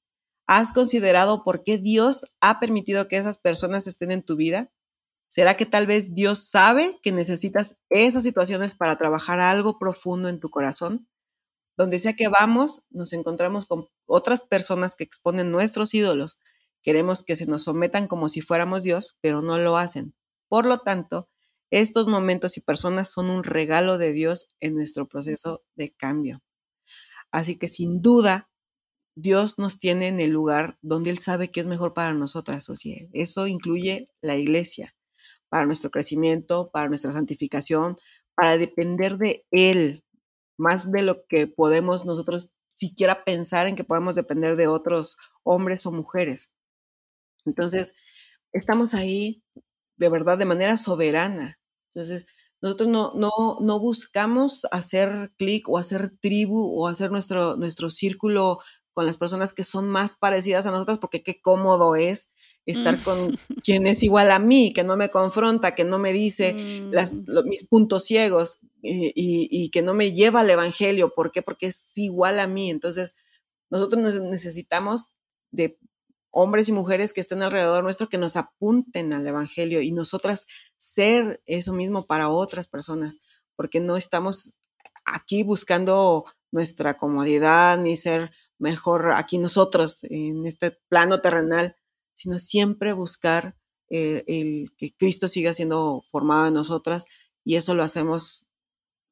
¿Has 0.47 0.71
considerado 0.71 1.43
por 1.43 1.63
qué 1.63 1.77
Dios 1.77 2.25
ha 2.41 2.59
permitido 2.59 3.07
que 3.07 3.17
esas 3.17 3.37
personas 3.37 3.87
estén 3.87 4.11
en 4.11 4.21
tu 4.21 4.35
vida? 4.35 4.71
¿Será 5.27 5.55
que 5.55 5.65
tal 5.65 5.87
vez 5.87 6.13
Dios 6.13 6.49
sabe 6.49 6.99
que 7.01 7.11
necesitas 7.11 7.77
esas 7.89 8.23
situaciones 8.23 8.75
para 8.75 8.97
trabajar 8.97 9.39
algo 9.39 9.79
profundo 9.79 10.29
en 10.29 10.39
tu 10.39 10.49
corazón? 10.49 11.07
Donde 11.77 11.97
sea 11.97 12.13
que 12.13 12.27
vamos, 12.27 12.83
nos 12.91 13.13
encontramos 13.13 13.65
con 13.65 13.87
otras 14.05 14.41
personas 14.41 14.95
que 14.95 15.03
exponen 15.03 15.49
nuestros 15.49 15.93
ídolos. 15.93 16.37
Queremos 16.83 17.23
que 17.23 17.35
se 17.35 17.47
nos 17.47 17.63
sometan 17.63 18.07
como 18.07 18.29
si 18.29 18.41
fuéramos 18.41 18.83
Dios, 18.83 19.17
pero 19.21 19.41
no 19.41 19.57
lo 19.57 19.77
hacen. 19.77 20.13
Por 20.49 20.65
lo 20.65 20.79
tanto, 20.79 21.29
estos 21.71 22.05
momentos 22.05 22.57
y 22.57 22.61
personas 22.61 23.09
son 23.09 23.31
un 23.31 23.43
regalo 23.43 23.97
de 23.97 24.11
Dios 24.11 24.49
en 24.59 24.75
nuestro 24.75 25.07
proceso 25.07 25.63
de 25.75 25.91
cambio. 25.95 26.43
Así 27.31 27.57
que 27.57 27.67
sin 27.67 28.03
duda, 28.03 28.51
Dios 29.15 29.59
nos 29.59 29.79
tiene 29.79 30.07
en 30.07 30.19
el 30.19 30.31
lugar 30.31 30.77
donde 30.81 31.09
Él 31.09 31.19
sabe 31.19 31.51
que 31.51 31.59
es 31.59 31.67
mejor 31.67 31.93
para 31.93 32.13
nosotras, 32.13 32.69
o 32.69 32.73
eso 33.13 33.47
incluye 33.47 34.09
la 34.21 34.35
iglesia, 34.35 34.95
para 35.49 35.65
nuestro 35.65 35.91
crecimiento, 35.91 36.71
para 36.71 36.89
nuestra 36.89 37.11
santificación, 37.11 37.95
para 38.35 38.57
depender 38.57 39.17
de 39.17 39.45
Él, 39.51 40.03
más 40.57 40.91
de 40.91 41.03
lo 41.03 41.25
que 41.27 41.47
podemos 41.47 42.05
nosotros 42.05 42.49
siquiera 42.75 43.23
pensar 43.23 43.67
en 43.67 43.75
que 43.75 43.83
podemos 43.83 44.15
depender 44.15 44.55
de 44.55 44.67
otros 44.67 45.17
hombres 45.43 45.85
o 45.85 45.91
mujeres. 45.91 46.51
Entonces, 47.45 47.93
estamos 48.51 48.93
ahí 48.93 49.43
de 49.97 50.09
verdad 50.09 50.37
de 50.37 50.45
manera 50.45 50.77
soberana. 50.77 51.59
Entonces, 51.93 52.25
nosotros 52.61 52.89
no, 52.89 53.11
no, 53.13 53.29
no 53.59 53.79
buscamos 53.79 54.65
hacer 54.71 55.33
clic 55.37 55.67
o 55.69 55.77
hacer 55.77 56.17
tribu 56.19 56.79
o 56.79 56.87
hacer 56.87 57.11
nuestro, 57.11 57.57
nuestro 57.57 57.89
círculo 57.89 58.59
con 58.93 59.05
las 59.05 59.17
personas 59.17 59.53
que 59.53 59.63
son 59.63 59.89
más 59.89 60.15
parecidas 60.15 60.65
a 60.65 60.71
nosotras, 60.71 60.99
porque 60.99 61.23
qué 61.23 61.41
cómodo 61.41 61.95
es 61.95 62.31
estar 62.65 62.99
mm. 62.99 63.03
con 63.03 63.37
quien 63.63 63.87
es 63.87 64.03
igual 64.03 64.31
a 64.31 64.39
mí, 64.39 64.73
que 64.73 64.83
no 64.83 64.95
me 64.95 65.09
confronta, 65.09 65.75
que 65.75 65.83
no 65.83 65.99
me 65.99 66.13
dice 66.13 66.55
las, 66.91 67.23
mm. 67.27 67.47
mis 67.47 67.67
puntos 67.67 68.05
ciegos 68.05 68.59
y, 68.81 69.11
y, 69.15 69.69
que 69.69 69.81
no 69.81 69.93
me 69.93 70.11
lleva 70.11 70.41
al 70.41 70.49
Evangelio. 70.49 71.13
¿Por 71.13 71.31
qué? 71.31 71.41
Porque 71.41 71.67
es 71.67 71.97
igual 71.97 72.39
a 72.39 72.47
mí. 72.47 72.69
Entonces, 72.69 73.15
nosotros 73.69 74.19
necesitamos 74.21 75.09
de 75.51 75.77
hombres 76.31 76.67
y 76.67 76.71
mujeres 76.71 77.13
que 77.13 77.21
estén 77.21 77.43
alrededor 77.43 77.83
nuestro 77.83 78.09
que 78.09 78.17
nos 78.17 78.35
apunten 78.35 79.13
al 79.13 79.25
Evangelio 79.25 79.81
y 79.81 79.91
nosotras 79.91 80.47
ser 80.77 81.41
eso 81.45 81.73
mismo 81.73 82.07
para 82.07 82.29
otras 82.29 82.67
personas, 82.67 83.19
porque 83.55 83.79
no 83.79 83.97
estamos 83.97 84.57
aquí 85.05 85.43
buscando 85.43 86.25
nuestra 86.51 86.97
comodidad 86.97 87.77
ni 87.77 87.95
ser 87.95 88.31
mejor 88.63 89.11
aquí 89.11 89.37
nosotros 89.37 90.03
en 90.05 90.47
este 90.47 90.71
plano 90.71 91.21
terrenal, 91.21 91.75
sino 92.13 92.39
siempre 92.39 92.93
buscar 92.93 93.57
eh, 93.89 94.23
el 94.27 94.73
que 94.77 94.95
Cristo 94.95 95.27
siga 95.27 95.53
siendo 95.53 96.01
formado 96.09 96.47
en 96.47 96.53
nosotras 96.53 97.05
y 97.43 97.57
eso 97.57 97.75
lo 97.75 97.83
hacemos 97.83 98.47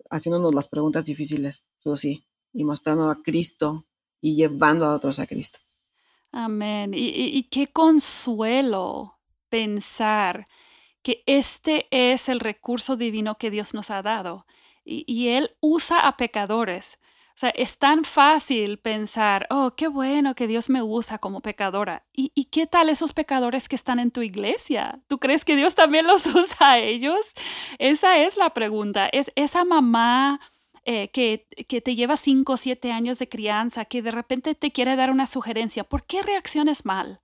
haciéndonos 0.09 0.55
las 0.55 0.67
preguntas 0.67 1.05
difíciles, 1.05 1.65
sí, 1.95 2.25
y 2.53 2.63
mostrando 2.63 3.09
a 3.09 3.21
Cristo 3.21 3.85
y 4.21 4.35
llevando 4.35 4.85
a 4.85 4.95
otros 4.95 5.19
a 5.19 5.27
Cristo. 5.27 5.59
Amén. 6.31 6.93
y 6.93 7.43
qué 7.49 7.67
consuelo 7.67 9.19
pensar 9.49 10.47
que 11.03 11.23
este 11.25 11.87
es 11.91 12.29
el 12.29 12.39
recurso 12.39 12.95
divino 12.95 13.37
que 13.37 13.51
Dios 13.51 13.73
nos 13.73 13.89
ha 13.89 14.01
dado 14.01 14.45
y, 14.83 15.27
Él 15.27 15.51
usa 15.59 16.07
a 16.07 16.17
pecadores 16.17 16.99
sea, 17.41 17.49
es 17.49 17.77
tan 17.77 18.03
fácil 18.03 18.77
pensar, 18.77 19.47
oh, 19.49 19.73
qué 19.75 19.87
bueno 19.87 20.35
que 20.35 20.47
Dios 20.47 20.69
me 20.69 20.83
usa 20.83 21.17
como 21.17 21.41
pecadora. 21.41 22.03
¿Y, 22.13 22.45
qué 22.45 22.67
tal 22.67 22.89
esos 22.89 23.13
pecadores 23.13 23.67
que 23.67 23.75
están 23.75 23.99
en 23.99 24.11
tu 24.11 24.21
iglesia? 24.21 24.99
¿Tú 25.07 25.17
crees 25.19 25.43
que 25.43 25.55
Dios 25.55 25.73
también 25.73 26.05
los 26.05 26.25
usa 26.27 26.71
a 26.71 26.77
ellos? 26.77 27.33
Esa 27.79 28.19
es 28.19 28.37
la 28.37 28.51
pregunta. 28.51 29.07
Es 29.07 29.31
esa 29.35 29.65
mamá 29.65 30.39
eh, 30.85 31.09
que, 31.09 31.47
que, 31.67 31.81
te 31.81 31.95
lleva 31.95 32.15
cinco 32.15 32.53
o 32.53 32.57
siete 32.57 32.91
años 32.91 33.17
de 33.17 33.27
crianza, 33.27 33.85
que 33.85 34.01
de 34.01 34.11
repente 34.11 34.53
te 34.55 34.71
quiere 34.71 34.95
dar 34.95 35.09
una 35.09 35.25
sugerencia. 35.25 35.83
¿Por 35.83 36.05
qué 36.05 36.21
reacciones 36.21 36.85
mal? 36.85 37.21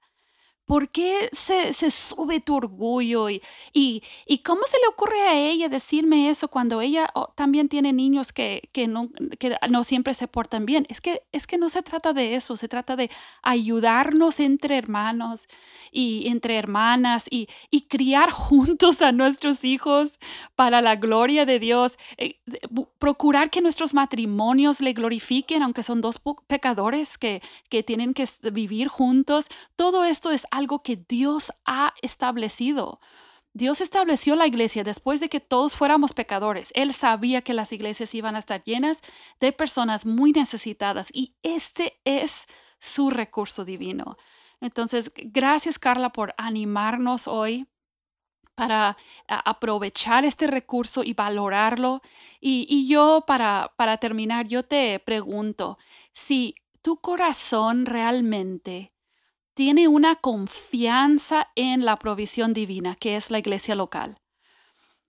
¿Por 0.68 0.90
qué 0.90 1.30
se, 1.32 1.74
sube 1.92 2.42
tu 2.42 2.56
orgullo? 2.56 3.30
Y, 3.30 3.42
y, 3.72 4.04
y, 4.26 4.40
cómo 4.40 4.64
se 4.70 4.78
le 4.78 4.88
ocurre 4.90 5.22
a 5.22 5.34
ella 5.34 5.70
decirme 5.70 6.30
eso 6.30 6.50
cuando 6.50 6.82
ella 6.82 7.10
oh, 7.16 7.32
también 7.36 7.70
tiene 7.70 7.94
niños 7.94 8.34
que, 8.34 8.70
que, 8.74 8.86
no, 8.86 9.10
que 9.40 9.56
no 9.70 9.86
siempre 9.86 10.14
se 10.14 10.28
portan 10.28 10.66
bien? 10.66 10.86
Es 10.90 11.00
que, 11.00 11.22
es 11.32 11.48
que 11.48 11.58
no 11.58 11.70
se 11.70 11.84
trata 11.84 12.12
de 12.12 12.36
eso, 12.36 12.58
se 12.58 12.68
trata 12.68 12.98
de 12.98 13.10
ayudarnos 13.44 14.42
entre 14.42 14.78
hermanos 14.78 15.48
y 15.90 16.28
entre 16.28 16.58
hermanas 16.58 17.28
y, 17.30 17.48
y 17.72 17.84
criar 17.84 18.30
juntos 18.32 19.02
a 19.02 19.14
nuestros 19.14 19.64
hijos 19.64 20.20
para 20.58 20.82
la 20.82 20.98
gloria 20.98 21.46
de 21.46 21.60
Dios. 21.60 21.98
Eh, 22.18 22.42
procurar 23.00 23.50
que 23.50 23.62
nuestros 23.62 23.94
matrimonios 23.94 24.82
le 24.82 24.92
glorifiquen, 24.92 25.64
aunque 25.64 25.84
son 25.84 26.02
dos 26.02 26.20
pecadores 26.48 27.18
que, 27.18 27.42
que 27.70 27.84
tienen 27.84 28.14
que 28.14 28.28
vivir 28.52 28.90
juntos. 28.90 29.46
Todo 29.78 30.04
esto 30.04 30.32
es 30.32 30.46
algo 30.58 30.82
que 30.82 30.96
Dios 30.96 31.54
ha 31.66 31.94
establecido. 32.02 33.00
Dios 33.54 33.80
estableció 33.80 34.36
la 34.36 34.48
iglesia 34.48 34.84
después 34.84 35.20
de 35.20 35.30
que 35.30 35.40
todos 35.40 35.76
fuéramos 35.76 36.14
pecadores. 36.14 36.70
Él 36.74 36.94
sabía 36.94 37.42
que 37.42 37.54
las 37.54 37.72
iglesias 37.72 38.14
iban 38.16 38.36
a 38.36 38.40
estar 38.40 38.64
llenas 38.64 39.02
de 39.40 39.52
personas 39.52 40.06
muy 40.06 40.32
necesitadas 40.32 41.10
y 41.14 41.36
este 41.44 42.00
es 42.06 42.48
su 42.80 43.10
recurso 43.10 43.66
divino. 43.66 44.18
Entonces, 44.62 45.12
gracias 45.16 45.78
Carla 45.80 46.12
por 46.12 46.34
animarnos 46.38 47.28
hoy 47.28 47.68
para 48.56 48.98
aprovechar 49.28 50.26
este 50.26 50.48
recurso 50.48 51.04
y 51.04 51.14
valorarlo. 51.14 52.02
Y, 52.42 52.88
yo, 52.88 53.24
para, 53.28 53.74
para 53.76 53.98
terminar, 53.98 54.48
yo 54.48 54.64
te 54.64 55.00
pregunto, 55.00 55.78
si 56.14 56.56
tu 56.82 56.98
corazón 56.98 57.86
realmente 57.86 58.94
tiene 59.58 59.88
una 59.88 60.18
confianza 60.18 61.48
en 61.56 61.84
la 61.84 61.98
provisión 61.98 62.54
divina, 62.54 62.94
que 62.94 63.16
es 63.16 63.32
la 63.32 63.40
iglesia 63.40 63.74
local. 63.74 64.20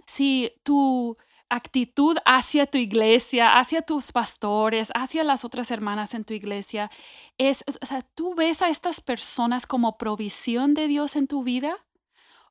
Si 0.06 0.50
tu 0.62 1.18
actitud 1.50 2.16
hacia 2.24 2.64
tu 2.64 2.78
iglesia, 2.78 3.58
hacia 3.58 3.82
tus 3.82 4.10
pastores, 4.10 4.88
hacia 4.94 5.22
las 5.22 5.44
otras 5.44 5.70
hermanas 5.70 6.14
en 6.14 6.24
tu 6.24 6.32
iglesia, 6.32 6.90
es, 7.36 7.62
o 7.82 7.84
sea, 7.84 8.00
tú 8.14 8.34
ves 8.34 8.62
a 8.62 8.70
estas 8.70 9.02
personas 9.02 9.66
como 9.66 9.98
provisión 9.98 10.72
de 10.72 10.88
Dios 10.88 11.16
en 11.16 11.26
tu 11.26 11.44
vida, 11.44 11.84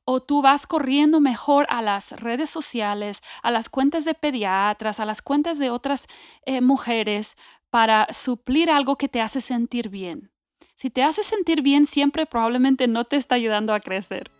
o 0.04 0.22
tú 0.22 0.40
vas 0.40 0.68
corriendo 0.68 1.18
mejor 1.18 1.66
a 1.68 1.82
las 1.82 2.12
redes 2.12 2.48
sociales, 2.48 3.22
a 3.42 3.50
las 3.50 3.68
cuentas 3.68 4.04
de 4.04 4.14
pediatras, 4.14 5.00
a 5.00 5.04
las 5.04 5.20
cuentas 5.20 5.58
de 5.58 5.70
otras 5.70 6.06
eh, 6.46 6.60
mujeres 6.60 7.36
para 7.70 8.06
suplir 8.12 8.70
algo 8.70 8.94
que 8.94 9.08
te 9.08 9.20
hace 9.20 9.40
sentir 9.40 9.88
bien. 9.88 10.30
Si 10.78 10.90
te 10.90 11.02
hace 11.02 11.24
sentir 11.24 11.60
bien, 11.60 11.86
siempre 11.86 12.24
probablemente 12.24 12.86
no 12.86 13.04
te 13.04 13.16
está 13.16 13.34
ayudando 13.34 13.74
a 13.74 13.80
crecer. 13.80 14.30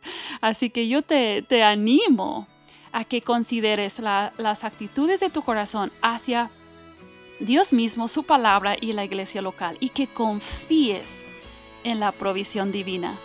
Así 0.41 0.71
que 0.71 0.87
yo 0.87 1.03
te, 1.03 1.45
animo 1.65 2.47
a 2.93 3.03
que 3.03 3.23
consideres 3.23 3.99
las 3.99 4.63
actitudes 4.63 5.19
de 5.19 5.31
tu 5.31 5.43
corazón 5.43 5.91
hacia 6.01 6.49
Dios 7.41 7.73
mismo, 7.73 8.07
su 8.07 8.23
palabra 8.23 8.77
y 8.81 8.93
la 8.93 9.05
iglesia 9.05 9.43
local 9.43 9.79
y 9.81 9.89
que 9.89 10.07
confíes 10.07 11.25
en 11.83 11.99
la 11.99 12.13
provisión 12.13 12.71
divina. 12.71 13.17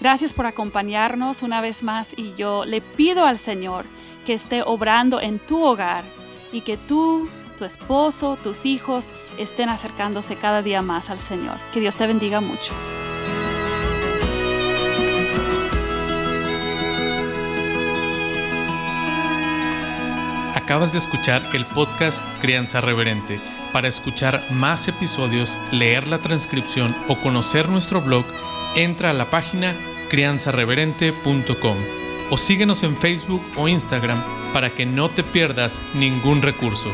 Gracias 0.00 0.32
por 0.32 0.46
acompañarnos 0.46 1.42
una 1.42 1.60
vez 1.60 1.82
más 1.82 2.16
y 2.16 2.32
yo 2.36 2.64
le 2.64 2.80
pido 2.80 3.26
al 3.26 3.38
Señor 3.38 3.86
que 4.24 4.34
esté 4.34 4.62
obrando 4.62 5.20
en 5.20 5.40
tu 5.40 5.64
hogar 5.64 6.04
y 6.52 6.60
que 6.60 6.76
tú, 6.76 7.28
tu 7.58 7.64
esposo, 7.64 8.38
tus 8.40 8.64
hijos, 8.66 9.08
estén 9.38 9.68
acercándose 9.68 10.36
cada 10.36 10.62
día 10.62 10.82
más 10.82 11.10
al 11.10 11.20
Señor. 11.20 11.56
Que 11.72 11.80
Dios 11.80 11.94
te 11.96 12.06
bendiga 12.06 12.40
mucho. 12.40 12.72
Acabas 20.54 20.92
de 20.92 20.98
escuchar 20.98 21.42
el 21.54 21.66
podcast 21.66 22.22
Crianza 22.40 22.80
Reverente. 22.80 23.40
Para 23.72 23.88
escuchar 23.88 24.44
más 24.50 24.86
episodios, 24.86 25.58
leer 25.72 26.06
la 26.06 26.18
transcripción 26.18 26.94
o 27.08 27.16
conocer 27.16 27.68
nuestro 27.68 28.00
blog, 28.00 28.24
entra 28.76 29.10
a 29.10 29.12
la 29.14 29.30
página 29.30 29.74
crianzareverente.com 30.10 31.76
o 32.30 32.36
síguenos 32.36 32.82
en 32.82 32.96
Facebook 32.96 33.42
o 33.56 33.66
Instagram 33.68 34.22
para 34.52 34.70
que 34.70 34.86
no 34.86 35.08
te 35.08 35.22
pierdas 35.22 35.80
ningún 35.94 36.42
recurso. 36.42 36.90